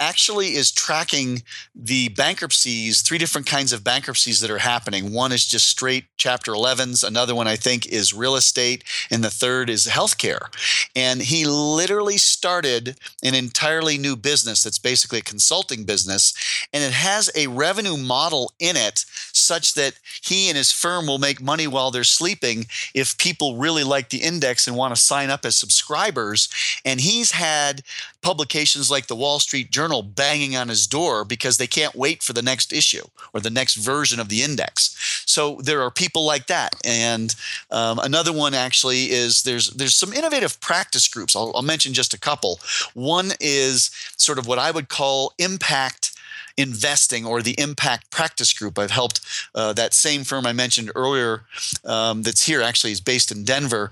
actually 0.00 0.54
is 0.54 0.72
tracking 0.72 1.42
the 1.74 2.08
bankruptcies, 2.08 3.02
three 3.02 3.18
different 3.18 3.46
kinds 3.46 3.72
of 3.72 3.84
bankruptcies 3.84 4.40
that 4.40 4.50
are 4.50 4.58
happening. 4.58 5.12
One 5.12 5.32
is 5.32 5.46
just 5.46 5.68
straight 5.68 6.04
Chapter 6.16 6.52
11s, 6.52 7.06
another 7.06 7.34
one 7.34 7.46
I 7.46 7.56
think 7.56 7.86
is 7.86 8.14
real 8.14 8.34
estate, 8.34 8.82
and 9.10 9.22
the 9.22 9.30
third 9.30 9.68
is 9.68 9.86
healthcare. 9.86 10.48
And 10.96 11.20
he 11.20 11.44
literally 11.44 12.16
started 12.16 12.96
an 13.22 13.34
entirely 13.34 13.98
new 13.98 14.16
business 14.16 14.62
that's 14.62 14.78
basically 14.78 15.18
a 15.18 15.22
consulting 15.22 15.84
business, 15.84 16.32
and 16.72 16.82
it 16.82 16.92
has 16.92 17.30
a 17.34 17.48
revenue 17.48 17.98
model 17.98 18.52
in 18.58 18.74
it 18.76 19.04
such 19.32 19.74
that 19.74 19.98
he 20.22 20.48
and 20.48 20.56
his 20.56 20.72
firm 20.72 21.06
will 21.06 21.18
make 21.18 21.42
money 21.42 21.66
while 21.66 21.90
they're 21.90 22.04
sleeping 22.04 22.66
if 22.94 23.18
people 23.18 23.56
really 23.56 23.84
like 23.84 24.08
the 24.08 24.22
index 24.22 24.66
and 24.66 24.76
want 24.76 24.94
to 24.94 25.00
sign 25.00 25.28
up 25.28 25.44
as 25.44 25.56
subscribers. 25.56 26.48
And 26.84 27.00
he's 27.00 27.32
had 27.32 27.82
publications 28.22 28.90
like 28.90 29.08
the 29.08 29.16
Wall 29.16 29.40
Street 29.40 29.70
Journal 29.70 30.02
banging 30.02 30.56
on 30.56 30.68
his 30.68 30.86
door 30.86 31.24
because 31.24 31.58
they 31.58 31.66
can't 31.66 31.94
wait 31.94 32.22
for 32.22 32.32
the 32.32 32.42
next 32.42 32.72
issue 32.72 33.04
or 33.32 33.40
the 33.40 33.50
next 33.50 33.74
version 33.74 34.20
of 34.20 34.28
the 34.28 34.42
index. 34.42 35.22
So 35.26 35.60
there 35.62 35.82
are 35.82 35.90
people 35.90 36.24
like 36.24 36.46
that. 36.46 36.74
And 36.84 37.34
um, 37.70 37.98
another 37.98 38.32
one 38.32 38.54
actually 38.54 39.10
is 39.10 39.42
there's 39.42 39.70
there's 39.70 39.94
some 39.94 40.12
innovative 40.12 40.60
practice 40.60 41.08
groups. 41.08 41.34
I'll, 41.34 41.52
I'll 41.54 41.62
mention 41.62 41.92
just 41.92 42.14
a 42.14 42.18
couple. 42.18 42.60
One 42.94 43.32
is 43.40 43.90
sort 44.16 44.38
of 44.38 44.46
what 44.46 44.58
I 44.58 44.70
would 44.70 44.88
call 44.88 45.32
impact 45.38 46.13
investing 46.56 47.24
or 47.24 47.42
the 47.42 47.58
impact 47.58 48.10
practice 48.10 48.52
group. 48.52 48.78
I've 48.78 48.90
helped 48.90 49.20
uh, 49.54 49.72
that 49.74 49.94
same 49.94 50.24
firm 50.24 50.46
I 50.46 50.52
mentioned 50.52 50.90
earlier 50.94 51.44
um, 51.84 52.22
that's 52.22 52.46
here 52.46 52.62
actually 52.62 52.92
is 52.92 53.00
based 53.00 53.32
in 53.32 53.44
Denver. 53.44 53.90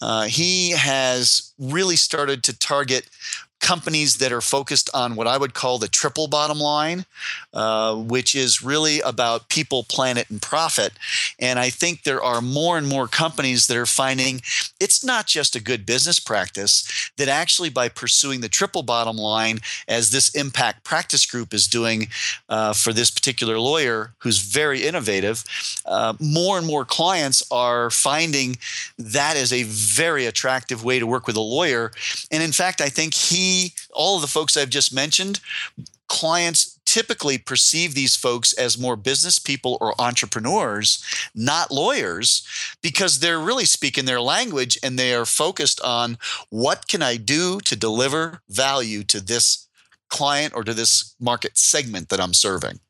Uh, 0.00 0.24
he 0.24 0.70
has 0.70 1.52
really 1.58 1.96
started 1.96 2.42
to 2.44 2.58
target 2.58 3.08
companies 3.60 4.18
that 4.18 4.32
are 4.32 4.40
focused 4.40 4.88
on 4.94 5.16
what 5.16 5.26
I 5.26 5.36
would 5.36 5.54
call 5.54 5.78
the 5.78 5.88
triple 5.88 6.28
bottom 6.28 6.58
line, 6.58 7.04
uh, 7.52 7.94
which 7.96 8.34
is 8.34 8.62
really 8.62 9.00
about 9.00 9.48
people, 9.48 9.84
planet, 9.84 10.30
and 10.30 10.40
profit. 10.40 10.92
And 11.38 11.58
I 11.58 11.70
think 11.70 12.02
there 12.02 12.22
are 12.22 12.40
more 12.40 12.78
and 12.78 12.86
more 12.86 13.08
companies 13.08 13.66
that 13.66 13.76
are 13.76 13.86
finding 13.86 14.40
it's 14.80 15.04
not 15.04 15.26
just 15.26 15.56
a 15.56 15.62
good 15.62 15.84
business 15.84 16.20
practice, 16.20 17.10
that 17.16 17.28
actually 17.28 17.68
by 17.68 17.88
pursuing 17.88 18.40
the 18.40 18.48
triple 18.48 18.82
bottom 18.82 19.16
line, 19.16 19.58
as 19.88 20.10
this 20.10 20.28
impact 20.34 20.84
practice 20.84 21.26
group 21.26 21.52
is 21.52 21.66
doing 21.66 22.08
uh, 22.48 22.72
for 22.72 22.92
this 22.92 23.10
particular 23.10 23.58
lawyer 23.58 24.12
who's 24.18 24.38
very 24.38 24.82
innovative, 24.82 25.44
uh, 25.84 26.14
more 26.20 26.58
and 26.58 26.66
more 26.66 26.84
clients 26.84 27.42
are 27.50 27.90
finding 27.90 28.56
that 28.98 29.36
is 29.36 29.52
a 29.52 29.64
very 29.64 30.26
attractive 30.26 30.84
way 30.84 30.98
to 30.98 31.06
work 31.06 31.26
with 31.26 31.36
a 31.36 31.40
lawyer. 31.40 31.90
And 32.30 32.42
in 32.42 32.52
fact, 32.52 32.80
I 32.80 32.88
think 32.88 33.14
he 33.14 33.47
all 33.92 34.16
of 34.16 34.22
the 34.22 34.28
folks 34.28 34.56
I've 34.56 34.70
just 34.70 34.92
mentioned, 34.92 35.40
clients 36.08 36.78
typically 36.84 37.36
perceive 37.36 37.94
these 37.94 38.16
folks 38.16 38.54
as 38.54 38.78
more 38.78 38.96
business 38.96 39.38
people 39.38 39.76
or 39.80 40.00
entrepreneurs, 40.00 41.04
not 41.34 41.70
lawyers, 41.70 42.46
because 42.82 43.18
they're 43.18 43.38
really 43.38 43.66
speaking 43.66 44.06
their 44.06 44.20
language 44.20 44.78
and 44.82 44.98
they 44.98 45.14
are 45.14 45.26
focused 45.26 45.80
on 45.82 46.16
what 46.48 46.88
can 46.88 47.02
I 47.02 47.18
do 47.18 47.60
to 47.60 47.76
deliver 47.76 48.40
value 48.48 49.04
to 49.04 49.20
this 49.20 49.68
client 50.08 50.54
or 50.54 50.64
to 50.64 50.72
this 50.72 51.14
market 51.20 51.58
segment 51.58 52.08
that 52.08 52.20
I'm 52.20 52.32
serving. 52.32 52.80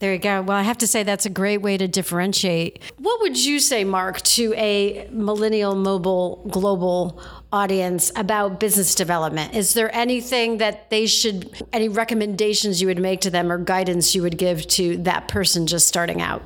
There 0.00 0.12
you 0.12 0.18
go. 0.18 0.42
Well, 0.42 0.56
I 0.56 0.62
have 0.62 0.78
to 0.78 0.86
say 0.86 1.02
that's 1.02 1.26
a 1.26 1.30
great 1.30 1.58
way 1.58 1.76
to 1.76 1.88
differentiate. 1.88 2.82
What 2.98 3.20
would 3.20 3.42
you 3.42 3.58
say, 3.58 3.84
Mark, 3.84 4.20
to 4.22 4.54
a 4.54 5.08
millennial 5.10 5.74
mobile 5.74 6.46
global 6.50 7.20
audience 7.52 8.12
about 8.16 8.60
business 8.60 8.94
development? 8.94 9.54
Is 9.54 9.74
there 9.74 9.94
anything 9.94 10.58
that 10.58 10.90
they 10.90 11.06
should, 11.06 11.62
any 11.72 11.88
recommendations 11.88 12.80
you 12.80 12.88
would 12.88 12.98
make 12.98 13.20
to 13.22 13.30
them 13.30 13.50
or 13.50 13.58
guidance 13.58 14.14
you 14.14 14.22
would 14.22 14.38
give 14.38 14.66
to 14.68 14.96
that 14.98 15.28
person 15.28 15.66
just 15.66 15.88
starting 15.88 16.20
out? 16.20 16.42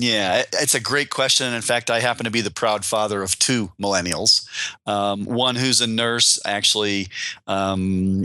Yeah, 0.00 0.44
it's 0.54 0.74
a 0.74 0.80
great 0.80 1.10
question. 1.10 1.46
And 1.46 1.54
in 1.54 1.60
fact, 1.60 1.90
I 1.90 2.00
happen 2.00 2.24
to 2.24 2.30
be 2.30 2.40
the 2.40 2.50
proud 2.50 2.86
father 2.86 3.22
of 3.22 3.38
two 3.38 3.70
millennials. 3.78 4.48
Um, 4.86 5.26
one 5.26 5.56
who's 5.56 5.82
a 5.82 5.86
nurse, 5.86 6.40
actually, 6.46 7.08
um, 7.46 8.24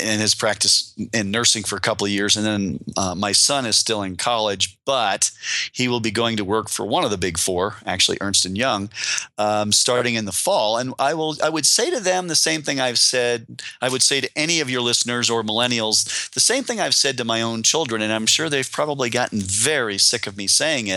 in 0.00 0.18
his 0.18 0.34
practice 0.34 0.94
in 1.12 1.30
nursing 1.30 1.62
for 1.62 1.76
a 1.76 1.80
couple 1.80 2.06
of 2.06 2.10
years. 2.10 2.38
And 2.38 2.46
then 2.46 2.78
uh, 2.96 3.14
my 3.14 3.32
son 3.32 3.66
is 3.66 3.76
still 3.76 4.02
in 4.02 4.16
college, 4.16 4.78
but 4.86 5.30
he 5.72 5.88
will 5.88 6.00
be 6.00 6.10
going 6.10 6.38
to 6.38 6.44
work 6.44 6.70
for 6.70 6.86
one 6.86 7.04
of 7.04 7.10
the 7.10 7.18
big 7.18 7.36
four, 7.36 7.76
actually 7.84 8.16
Ernst 8.22 8.46
and 8.46 8.56
Young, 8.56 8.88
um, 9.36 9.72
starting 9.72 10.14
in 10.14 10.24
the 10.24 10.32
fall. 10.32 10.78
And 10.78 10.94
I 10.98 11.12
will, 11.12 11.36
I 11.42 11.50
would 11.50 11.66
say 11.66 11.90
to 11.90 12.00
them 12.00 12.28
the 12.28 12.34
same 12.34 12.62
thing 12.62 12.80
I've 12.80 12.98
said. 12.98 13.62
I 13.82 13.90
would 13.90 14.02
say 14.02 14.22
to 14.22 14.38
any 14.38 14.60
of 14.60 14.70
your 14.70 14.80
listeners 14.80 15.28
or 15.28 15.42
millennials 15.42 16.30
the 16.32 16.40
same 16.40 16.64
thing 16.64 16.80
I've 16.80 16.94
said 16.94 17.18
to 17.18 17.24
my 17.26 17.42
own 17.42 17.62
children, 17.62 18.00
and 18.00 18.10
I'm 18.12 18.26
sure 18.26 18.48
they've 18.48 18.72
probably 18.72 19.10
gotten 19.10 19.40
very 19.40 19.98
sick 19.98 20.26
of 20.26 20.38
me 20.38 20.46
saying 20.46 20.86
it. 20.86 20.93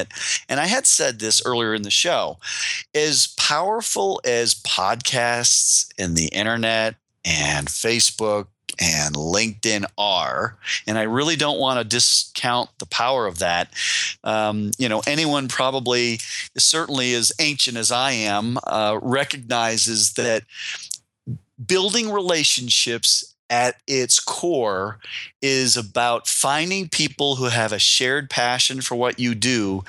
And 0.48 0.60
I 0.60 0.68
had 0.68 0.86
said 0.86 1.20
this 1.20 1.42
earlier 1.46 1.74
in 1.74 1.82
the 1.82 1.92
show: 1.92 2.38
as 2.94 3.34
powerful 3.38 4.22
as 4.24 4.56
podcasts 4.56 5.88
and 5.98 6.16
the 6.16 6.28
internet 6.28 6.96
and 7.26 7.68
Facebook 7.68 8.48
and 8.80 9.16
LinkedIn 9.16 9.86
are. 9.98 10.58
And 10.86 10.98
I 10.98 11.04
really 11.04 11.36
don't 11.36 11.60
want 11.60 11.80
to 11.80 11.84
discount 11.84 12.70
the 12.80 12.86
power 12.86 13.26
of 13.26 13.40
that. 13.40 13.74
Um, 14.24 14.72
you 14.78 14.90
know, 14.90 15.02
anyone 15.08 15.48
probably, 15.48 16.20
certainly 16.58 17.14
as 17.14 17.32
ancient 17.40 17.78
as 17.78 17.92
I 17.92 18.12
am, 18.12 18.58
uh, 18.66 19.00
recognizes 19.02 20.14
that 20.14 20.44
building 21.66 22.12
relationships 22.12 23.34
at 23.50 23.78
its 23.88 24.20
core 24.20 25.00
is 25.42 25.78
about 25.78 26.28
finding 26.28 26.90
people 26.90 27.36
who 27.36 27.46
have 27.46 27.72
a 27.72 27.80
shared 27.80 28.30
passion 28.30 28.82
for 28.82 28.96
what 28.96 29.20
you 29.20 29.34
do 29.34 29.84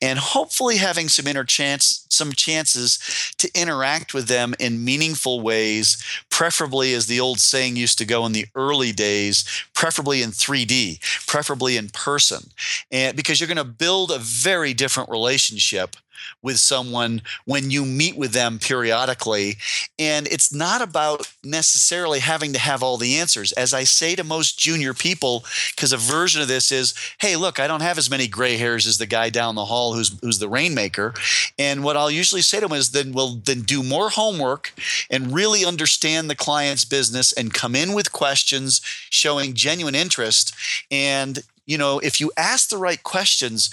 and 0.00 0.18
hopefully 0.18 0.76
having 0.76 1.08
some 1.08 1.26
interchance 1.26 2.06
some 2.08 2.32
chances 2.32 3.32
to 3.38 3.50
interact 3.54 4.14
with 4.14 4.28
them 4.28 4.54
in 4.58 4.84
meaningful 4.84 5.40
ways 5.40 6.02
preferably 6.30 6.94
as 6.94 7.06
the 7.06 7.20
old 7.20 7.40
saying 7.40 7.76
used 7.76 7.98
to 7.98 8.04
go 8.04 8.24
in 8.26 8.32
the 8.32 8.46
early 8.54 8.92
days 8.92 9.44
preferably 9.74 10.22
in 10.22 10.30
3D 10.30 11.00
preferably 11.26 11.76
in 11.76 11.88
person. 11.88 12.50
And 12.90 13.16
because 13.16 13.40
you're 13.40 13.48
going 13.48 13.56
to 13.56 13.64
build 13.64 14.10
a 14.10 14.18
very 14.18 14.74
different 14.74 15.10
relationship 15.10 15.96
with 16.42 16.58
someone 16.58 17.22
when 17.44 17.70
you 17.70 17.84
meet 17.84 18.16
with 18.16 18.32
them 18.32 18.58
periodically. 18.58 19.56
And 19.98 20.26
it's 20.28 20.52
not 20.52 20.82
about 20.82 21.30
necessarily 21.44 22.20
having 22.20 22.52
to 22.52 22.58
have 22.58 22.82
all 22.82 22.96
the 22.96 23.16
answers. 23.16 23.52
As 23.52 23.72
I 23.74 23.84
say 23.84 24.14
to 24.16 24.24
most 24.24 24.58
junior 24.58 24.94
people, 24.94 25.44
because 25.74 25.92
a 25.92 25.96
version 25.96 26.42
of 26.42 26.48
this 26.48 26.72
is, 26.72 26.94
hey, 27.18 27.36
look, 27.36 27.60
I 27.60 27.66
don't 27.66 27.82
have 27.82 27.98
as 27.98 28.10
many 28.10 28.28
gray 28.28 28.56
hairs 28.56 28.86
as 28.86 28.98
the 28.98 29.06
guy 29.06 29.30
down 29.30 29.54
the 29.54 29.64
hall 29.64 29.94
who's 29.94 30.18
who's 30.20 30.38
the 30.38 30.48
rainmaker. 30.48 31.14
And 31.58 31.84
what 31.84 31.96
I'll 31.96 32.10
usually 32.10 32.42
say 32.42 32.60
to 32.60 32.68
them 32.68 32.76
is 32.76 32.90
then 32.90 33.12
well 33.12 33.40
then 33.44 33.62
do 33.62 33.82
more 33.82 34.10
homework 34.10 34.72
and 35.10 35.34
really 35.34 35.64
understand 35.64 36.28
the 36.28 36.36
client's 36.36 36.84
business 36.84 37.32
and 37.32 37.54
come 37.54 37.74
in 37.74 37.92
with 37.92 38.12
questions 38.12 38.80
showing 39.10 39.54
genuine 39.54 39.94
interest. 39.94 40.54
And 40.90 41.42
you 41.66 41.78
know, 41.78 42.00
if 42.00 42.20
you 42.20 42.32
ask 42.36 42.68
the 42.68 42.76
right 42.78 43.02
questions, 43.02 43.70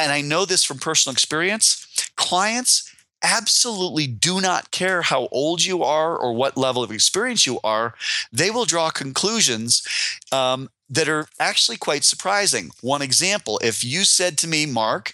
and 0.00 0.12
I 0.12 0.20
know 0.20 0.44
this 0.44 0.64
from 0.64 0.78
personal 0.78 1.12
experience, 1.12 1.86
clients 2.16 2.90
absolutely 3.22 4.06
do 4.06 4.40
not 4.40 4.70
care 4.70 5.02
how 5.02 5.28
old 5.30 5.62
you 5.62 5.82
are 5.82 6.16
or 6.16 6.32
what 6.32 6.56
level 6.56 6.82
of 6.82 6.90
experience 6.90 7.46
you 7.46 7.60
are. 7.62 7.94
They 8.32 8.50
will 8.50 8.64
draw 8.64 8.90
conclusions 8.90 9.86
um, 10.32 10.70
that 10.88 11.08
are 11.08 11.28
actually 11.38 11.76
quite 11.76 12.04
surprising. 12.04 12.70
One 12.80 13.02
example 13.02 13.60
if 13.62 13.84
you 13.84 14.04
said 14.04 14.38
to 14.38 14.48
me, 14.48 14.66
Mark, 14.66 15.12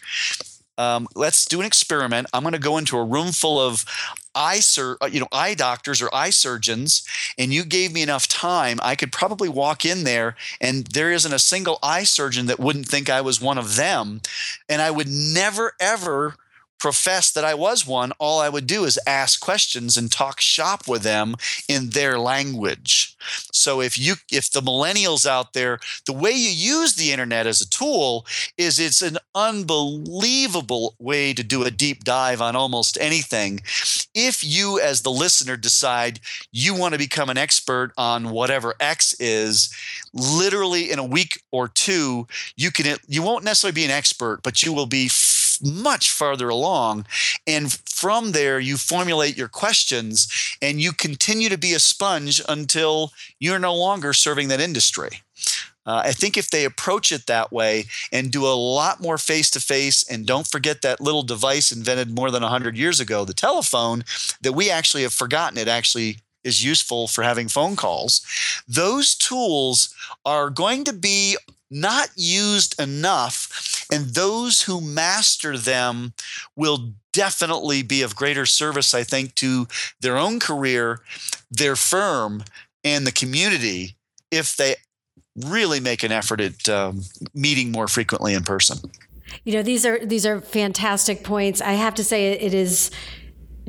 um, 0.78 1.08
let's 1.14 1.44
do 1.46 1.60
an 1.60 1.66
experiment. 1.66 2.26
I'm 2.32 2.42
going 2.42 2.52
to 2.52 2.58
go 2.58 2.78
into 2.78 2.98
a 2.98 3.04
room 3.04 3.32
full 3.32 3.58
of 3.60 3.84
eye 4.36 4.60
sur- 4.60 4.98
uh, 5.02 5.06
you 5.06 5.20
know 5.20 5.28
eye 5.32 5.54
doctors 5.54 6.02
or 6.02 6.14
eye 6.14 6.30
surgeons 6.30 7.02
and 7.38 7.52
you 7.52 7.64
gave 7.64 7.92
me 7.92 8.02
enough 8.02 8.28
time 8.28 8.78
i 8.82 8.94
could 8.94 9.10
probably 9.12 9.48
walk 9.48 9.84
in 9.84 10.04
there 10.04 10.36
and 10.60 10.86
there 10.88 11.10
isn't 11.10 11.32
a 11.32 11.38
single 11.38 11.78
eye 11.82 12.04
surgeon 12.04 12.46
that 12.46 12.60
wouldn't 12.60 12.86
think 12.88 13.10
i 13.10 13.20
was 13.20 13.40
one 13.40 13.58
of 13.58 13.76
them 13.76 14.20
and 14.68 14.82
i 14.82 14.90
would 14.90 15.08
never 15.08 15.72
ever 15.80 16.36
profess 16.78 17.32
that 17.32 17.44
I 17.44 17.54
was 17.54 17.86
one, 17.86 18.12
all 18.18 18.40
I 18.40 18.48
would 18.48 18.66
do 18.66 18.84
is 18.84 18.98
ask 19.06 19.40
questions 19.40 19.96
and 19.96 20.10
talk 20.10 20.40
shop 20.40 20.86
with 20.86 21.02
them 21.02 21.36
in 21.68 21.90
their 21.90 22.18
language. 22.18 23.16
So 23.52 23.80
if 23.80 23.98
you 23.98 24.14
if 24.30 24.50
the 24.50 24.60
millennials 24.60 25.26
out 25.26 25.52
there, 25.52 25.78
the 26.06 26.12
way 26.12 26.30
you 26.32 26.50
use 26.50 26.94
the 26.94 27.12
internet 27.12 27.46
as 27.46 27.60
a 27.60 27.68
tool 27.68 28.26
is 28.56 28.78
it's 28.78 29.02
an 29.02 29.18
unbelievable 29.34 30.94
way 30.98 31.32
to 31.32 31.42
do 31.42 31.64
a 31.64 31.70
deep 31.70 32.04
dive 32.04 32.40
on 32.40 32.56
almost 32.56 32.98
anything. 33.00 33.60
If 34.14 34.44
you 34.44 34.78
as 34.80 35.02
the 35.02 35.10
listener 35.10 35.56
decide 35.56 36.20
you 36.52 36.74
want 36.74 36.92
to 36.92 36.98
become 36.98 37.30
an 37.30 37.38
expert 37.38 37.92
on 37.96 38.30
whatever 38.30 38.74
X 38.80 39.14
is, 39.18 39.74
literally 40.12 40.90
in 40.90 40.98
a 40.98 41.04
week 41.04 41.40
or 41.52 41.68
two, 41.68 42.26
you 42.56 42.70
can 42.70 42.96
you 43.08 43.22
won't 43.22 43.44
necessarily 43.44 43.74
be 43.74 43.84
an 43.84 43.90
expert, 43.90 44.40
but 44.42 44.62
you 44.62 44.72
will 44.72 44.86
be 44.86 45.08
much 45.62 46.10
farther 46.10 46.48
along. 46.48 47.06
And 47.46 47.72
from 47.72 48.32
there, 48.32 48.58
you 48.58 48.76
formulate 48.76 49.36
your 49.36 49.48
questions 49.48 50.28
and 50.60 50.80
you 50.80 50.92
continue 50.92 51.48
to 51.48 51.58
be 51.58 51.74
a 51.74 51.78
sponge 51.78 52.40
until 52.48 53.12
you're 53.38 53.58
no 53.58 53.74
longer 53.74 54.12
serving 54.12 54.48
that 54.48 54.60
industry. 54.60 55.22
Uh, 55.86 56.02
I 56.04 56.12
think 56.12 56.36
if 56.36 56.50
they 56.50 56.64
approach 56.64 57.12
it 57.12 57.26
that 57.26 57.52
way 57.52 57.84
and 58.12 58.32
do 58.32 58.44
a 58.44 58.58
lot 58.58 59.00
more 59.00 59.18
face 59.18 59.50
to 59.52 59.60
face, 59.60 60.02
and 60.10 60.26
don't 60.26 60.46
forget 60.46 60.82
that 60.82 61.00
little 61.00 61.22
device 61.22 61.70
invented 61.70 62.10
more 62.10 62.32
than 62.32 62.42
100 62.42 62.76
years 62.76 62.98
ago, 62.98 63.24
the 63.24 63.32
telephone, 63.32 64.04
that 64.40 64.52
we 64.52 64.68
actually 64.68 65.04
have 65.04 65.12
forgotten 65.12 65.56
it 65.56 65.68
actually 65.68 66.18
is 66.42 66.64
useful 66.64 67.08
for 67.08 67.22
having 67.22 67.48
phone 67.48 67.76
calls. 67.76 68.24
Those 68.66 69.14
tools 69.14 69.94
are 70.24 70.50
going 70.50 70.84
to 70.84 70.92
be 70.92 71.36
not 71.70 72.10
used 72.16 72.80
enough, 72.80 73.86
and 73.92 74.06
those 74.06 74.62
who 74.62 74.80
master 74.80 75.58
them 75.58 76.12
will 76.54 76.92
definitely 77.12 77.82
be 77.82 78.02
of 78.02 78.16
greater 78.16 78.46
service, 78.46 78.94
I 78.94 79.02
think, 79.02 79.34
to 79.36 79.66
their 80.00 80.16
own 80.16 80.38
career, 80.38 81.00
their 81.50 81.76
firm, 81.76 82.44
and 82.84 83.06
the 83.06 83.12
community 83.12 83.96
if 84.30 84.56
they 84.56 84.76
really 85.44 85.80
make 85.80 86.02
an 86.02 86.12
effort 86.12 86.40
at 86.40 86.68
um, 86.68 87.02
meeting 87.34 87.72
more 87.72 87.88
frequently 87.88 88.34
in 88.34 88.42
person. 88.42 88.78
You 89.44 89.54
know, 89.54 89.62
these 89.62 89.84
are 89.84 90.04
these 90.04 90.24
are 90.24 90.40
fantastic 90.40 91.24
points. 91.24 91.60
I 91.60 91.72
have 91.72 91.94
to 91.96 92.04
say, 92.04 92.32
it 92.32 92.54
is 92.54 92.90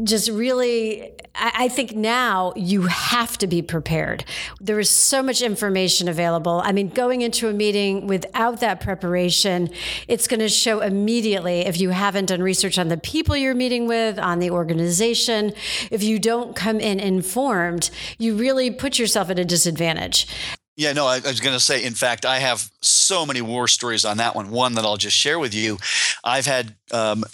just 0.04 0.30
really 0.30 1.18
I 1.40 1.68
think 1.68 1.96
now 1.96 2.54
you 2.56 2.84
have 2.84 3.38
to 3.40 3.48
be 3.48 3.62
prepared. 3.62 4.26
There 4.60 4.80
is 4.80 4.90
so 4.90 5.22
much 5.22 5.42
information 5.42 6.08
available. 6.08 6.62
I 6.64 6.72
mean, 6.72 6.90
going 6.90 7.22
into 7.22 7.48
a 7.48 7.54
meeting 7.54 8.08
without 8.08 8.60
that 8.62 8.82
preparation, 8.82 9.70
it's 10.08 10.28
going 10.28 10.40
to 10.40 10.50
show 10.50 10.82
immediately 10.82 11.62
if 11.62 11.80
you 11.80 11.92
haven't 11.92 12.26
done 12.26 12.42
research 12.42 12.80
on 12.80 12.88
the 12.88 12.98
people 12.98 13.38
you're 13.38 13.54
meeting 13.54 13.88
with, 13.88 14.18
on 14.18 14.40
the 14.40 14.50
organization. 14.50 15.54
If 15.92 16.02
you 16.02 16.18
don't 16.18 16.56
come 16.56 16.80
in 16.80 17.00
informed, 17.00 17.92
you 18.18 18.36
really 18.36 18.72
put 18.72 18.98
yourself 18.98 19.30
at 19.30 19.38
a 19.38 19.46
disadvantage. 19.46 20.28
Yeah, 20.76 20.94
no, 20.94 21.06
I, 21.08 21.16
I 21.16 21.28
was 21.28 21.40
going 21.40 21.56
to 21.56 21.60
say, 21.60 21.84
in 21.84 21.94
fact, 21.94 22.26
I 22.26 22.40
have 22.40 22.72
so 22.82 23.26
many 23.26 23.42
war 23.42 23.68
stories 23.68 24.06
on 24.06 24.18
that 24.18 24.36
one. 24.36 24.52
One 24.52 24.74
that 24.74 24.86
I'll 24.86 24.98
just 24.98 25.18
share 25.18 25.40
with 25.40 25.54
you. 25.54 25.78
I've 26.24 26.46
had 26.46 26.76
um, 26.92 27.26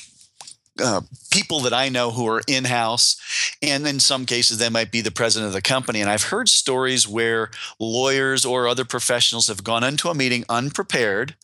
uh, 0.81 1.01
people 1.29 1.59
that 1.61 1.73
I 1.73 1.89
know 1.89 2.11
who 2.11 2.27
are 2.27 2.41
in 2.47 2.65
house, 2.65 3.17
and 3.61 3.85
in 3.87 3.99
some 3.99 4.25
cases, 4.25 4.57
they 4.57 4.69
might 4.69 4.91
be 4.91 5.01
the 5.01 5.11
president 5.11 5.47
of 5.47 5.53
the 5.53 5.61
company. 5.61 6.01
And 6.01 6.09
I've 6.09 6.23
heard 6.23 6.49
stories 6.49 7.07
where 7.07 7.51
lawyers 7.79 8.45
or 8.45 8.67
other 8.67 8.85
professionals 8.85 9.47
have 9.47 9.63
gone 9.63 9.83
into 9.83 10.09
a 10.09 10.15
meeting 10.15 10.45
unprepared, 10.49 11.35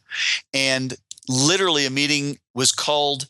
and 0.53 0.95
literally 1.27 1.85
a 1.85 1.91
meeting 1.91 2.39
was 2.53 2.71
called 2.71 3.27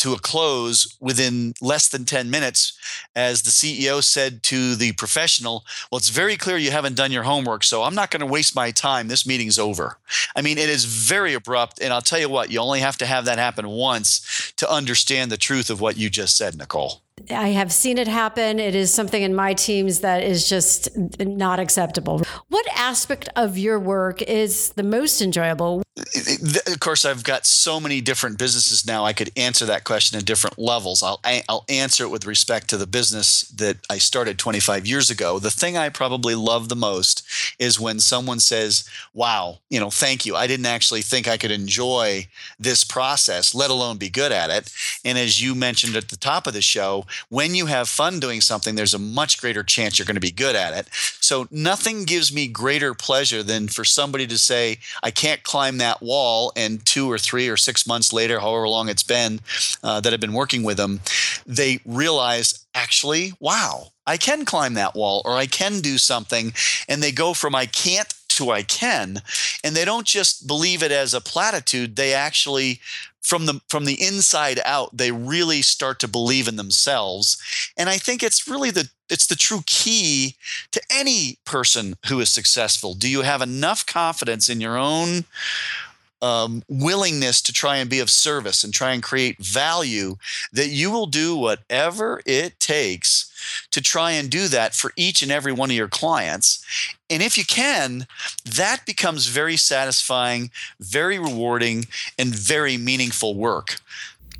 to 0.00 0.12
a 0.12 0.18
close 0.18 0.96
within 1.00 1.54
less 1.60 1.88
than 1.88 2.04
10 2.04 2.30
minutes 2.30 2.78
as 3.14 3.42
the 3.42 3.50
CEO 3.50 4.02
said 4.02 4.42
to 4.44 4.74
the 4.74 4.92
professional, 4.92 5.64
Well, 5.90 5.98
it's 5.98 6.08
very 6.08 6.36
clear 6.36 6.56
you 6.56 6.70
haven't 6.70 6.96
done 6.96 7.12
your 7.12 7.24
homework, 7.24 7.64
so 7.64 7.82
I'm 7.82 7.94
not 7.94 8.10
going 8.10 8.20
to 8.20 8.26
waste 8.26 8.56
my 8.56 8.70
time. 8.70 9.08
This 9.08 9.26
meeting's 9.26 9.58
over. 9.58 9.98
I 10.34 10.42
mean, 10.42 10.58
it 10.58 10.68
is 10.68 10.84
very 10.84 11.34
abrupt. 11.34 11.80
And 11.80 11.92
I'll 11.92 12.00
tell 12.00 12.18
you 12.18 12.28
what, 12.28 12.50
you 12.50 12.60
only 12.60 12.80
have 12.80 12.96
to 12.98 13.06
have 13.06 13.26
that 13.26 13.38
happen 13.38 13.68
once 13.68 14.52
to 14.56 14.70
understand 14.70 15.30
the 15.30 15.36
truth 15.36 15.70
of 15.70 15.80
what 15.80 15.96
you 15.96 16.10
just 16.10 16.36
said, 16.36 16.56
Nicole. 16.56 17.02
I 17.28 17.48
have 17.48 17.72
seen 17.72 17.98
it 17.98 18.08
happen. 18.08 18.58
It 18.58 18.74
is 18.74 18.92
something 18.92 19.22
in 19.22 19.34
my 19.34 19.52
teams 19.52 20.00
that 20.00 20.22
is 20.22 20.48
just 20.48 20.88
not 21.18 21.60
acceptable. 21.60 22.22
What 22.48 22.66
aspect 22.74 23.28
of 23.36 23.58
your 23.58 23.78
work 23.78 24.22
is 24.22 24.70
the 24.70 24.82
most 24.82 25.20
enjoyable? 25.20 25.82
Of 25.96 26.78
course, 26.78 27.04
I've 27.04 27.24
got 27.24 27.44
so 27.44 27.80
many 27.80 28.00
different 28.00 28.38
businesses 28.38 28.86
now. 28.86 29.04
I 29.04 29.12
could 29.12 29.32
answer 29.36 29.66
that 29.66 29.82
question 29.82 30.16
at 30.16 30.24
different 30.24 30.56
levels. 30.56 31.02
I'll 31.02 31.20
I'll 31.48 31.64
answer 31.68 32.04
it 32.04 32.10
with 32.10 32.26
respect 32.26 32.70
to 32.70 32.76
the 32.76 32.86
business 32.86 33.42
that 33.48 33.78
I 33.90 33.98
started 33.98 34.38
25 34.38 34.86
years 34.86 35.10
ago. 35.10 35.40
The 35.40 35.50
thing 35.50 35.76
I 35.76 35.88
probably 35.88 36.36
love 36.36 36.68
the 36.68 36.76
most 36.76 37.26
is 37.58 37.80
when 37.80 37.98
someone 37.98 38.38
says, 38.38 38.88
Wow, 39.12 39.58
you 39.68 39.80
know, 39.80 39.90
thank 39.90 40.24
you. 40.24 40.36
I 40.36 40.46
didn't 40.46 40.66
actually 40.66 41.02
think 41.02 41.26
I 41.26 41.36
could 41.36 41.50
enjoy 41.50 42.28
this 42.58 42.84
process, 42.84 43.52
let 43.52 43.70
alone 43.70 43.96
be 43.96 44.10
good 44.10 44.30
at 44.30 44.48
it. 44.48 44.72
And 45.04 45.18
as 45.18 45.42
you 45.42 45.56
mentioned 45.56 45.96
at 45.96 46.08
the 46.08 46.16
top 46.16 46.46
of 46.46 46.52
the 46.54 46.62
show, 46.62 47.04
when 47.30 47.56
you 47.56 47.66
have 47.66 47.88
fun 47.88 48.20
doing 48.20 48.40
something, 48.40 48.76
there's 48.76 48.94
a 48.94 48.98
much 48.98 49.40
greater 49.40 49.64
chance 49.64 49.98
you're 49.98 50.06
going 50.06 50.14
to 50.14 50.20
be 50.20 50.30
good 50.30 50.54
at 50.54 50.72
it. 50.72 50.88
So 51.20 51.48
nothing 51.50 52.04
gives 52.04 52.32
me 52.32 52.46
greater 52.46 52.94
pleasure 52.94 53.42
than 53.42 53.66
for 53.66 53.84
somebody 53.84 54.28
to 54.28 54.38
say, 54.38 54.78
I 55.02 55.10
can't 55.10 55.42
climb 55.42 55.79
that 55.80 56.00
wall. 56.00 56.52
And 56.56 56.84
two 56.86 57.10
or 57.10 57.18
three 57.18 57.48
or 57.48 57.56
six 57.56 57.86
months 57.86 58.12
later, 58.12 58.40
however 58.40 58.68
long 58.68 58.88
it's 58.88 59.02
been 59.02 59.40
uh, 59.82 60.00
that 60.00 60.14
I've 60.14 60.20
been 60.20 60.32
working 60.32 60.62
with 60.62 60.78
them, 60.78 61.00
they 61.44 61.80
realize 61.84 62.64
actually, 62.74 63.34
wow, 63.40 63.88
I 64.06 64.16
can 64.16 64.44
climb 64.44 64.74
that 64.74 64.94
wall 64.94 65.22
or 65.24 65.34
I 65.34 65.46
can 65.46 65.80
do 65.80 65.98
something. 65.98 66.52
And 66.88 67.02
they 67.02 67.12
go 67.12 67.34
from 67.34 67.54
I 67.54 67.66
can't 67.66 68.14
to 68.30 68.50
I 68.50 68.62
can. 68.62 69.22
And 69.62 69.76
they 69.76 69.84
don't 69.84 70.06
just 70.06 70.46
believe 70.46 70.82
it 70.82 70.92
as 70.92 71.14
a 71.14 71.20
platitude, 71.20 71.96
they 71.96 72.14
actually 72.14 72.80
from 73.22 73.46
the 73.46 73.60
from 73.68 73.84
the 73.84 74.00
inside 74.02 74.60
out 74.64 74.96
they 74.96 75.12
really 75.12 75.62
start 75.62 75.98
to 76.00 76.08
believe 76.08 76.48
in 76.48 76.56
themselves. 76.56 77.40
And 77.76 77.88
i 77.88 77.98
think 77.98 78.22
it's 78.22 78.48
really 78.48 78.70
the 78.70 78.90
it's 79.08 79.26
the 79.26 79.36
true 79.36 79.62
key 79.66 80.36
to 80.70 80.80
any 80.90 81.38
person 81.44 81.94
who 82.06 82.20
is 82.20 82.30
successful. 82.30 82.94
Do 82.94 83.08
you 83.08 83.22
have 83.22 83.42
enough 83.42 83.84
confidence 83.84 84.48
in 84.48 84.60
your 84.60 84.78
own 84.78 85.24
um, 86.22 86.62
willingness 86.68 87.40
to 87.42 87.52
try 87.52 87.76
and 87.76 87.88
be 87.88 88.00
of 88.00 88.10
service 88.10 88.62
and 88.64 88.72
try 88.72 88.92
and 88.92 89.02
create 89.02 89.38
value 89.38 90.16
that 90.52 90.68
you 90.68 90.90
will 90.90 91.06
do 91.06 91.36
whatever 91.36 92.20
it 92.26 92.58
takes 92.60 93.30
to 93.70 93.80
try 93.80 94.12
and 94.12 94.30
do 94.30 94.48
that 94.48 94.74
for 94.74 94.92
each 94.96 95.22
and 95.22 95.32
every 95.32 95.52
one 95.52 95.70
of 95.70 95.76
your 95.76 95.88
clients. 95.88 96.64
And 97.08 97.22
if 97.22 97.38
you 97.38 97.44
can, 97.44 98.06
that 98.44 98.84
becomes 98.86 99.26
very 99.26 99.56
satisfying, 99.56 100.50
very 100.78 101.18
rewarding, 101.18 101.86
and 102.18 102.34
very 102.34 102.76
meaningful 102.76 103.34
work. 103.34 103.80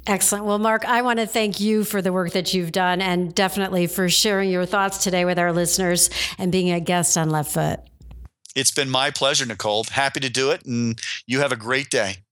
Excellent. 0.06 0.44
Well, 0.44 0.58
Mark, 0.58 0.84
I 0.86 1.02
want 1.02 1.18
to 1.18 1.26
thank 1.26 1.60
you 1.60 1.84
for 1.84 2.00
the 2.00 2.12
work 2.12 2.32
that 2.32 2.54
you've 2.54 2.72
done 2.72 3.00
and 3.00 3.34
definitely 3.34 3.86
for 3.86 4.08
sharing 4.08 4.50
your 4.50 4.66
thoughts 4.66 5.04
today 5.04 5.24
with 5.24 5.38
our 5.38 5.52
listeners 5.52 6.10
and 6.38 6.50
being 6.50 6.70
a 6.70 6.80
guest 6.80 7.18
on 7.18 7.30
Left 7.30 7.52
Foot. 7.52 7.80
It's 8.54 8.70
been 8.70 8.90
my 8.90 9.10
pleasure, 9.10 9.46
Nicole. 9.46 9.84
Happy 9.84 10.20
to 10.20 10.28
do 10.28 10.50
it, 10.50 10.64
and 10.64 11.00
you 11.26 11.40
have 11.40 11.52
a 11.52 11.56
great 11.56 11.90
day. 11.90 12.24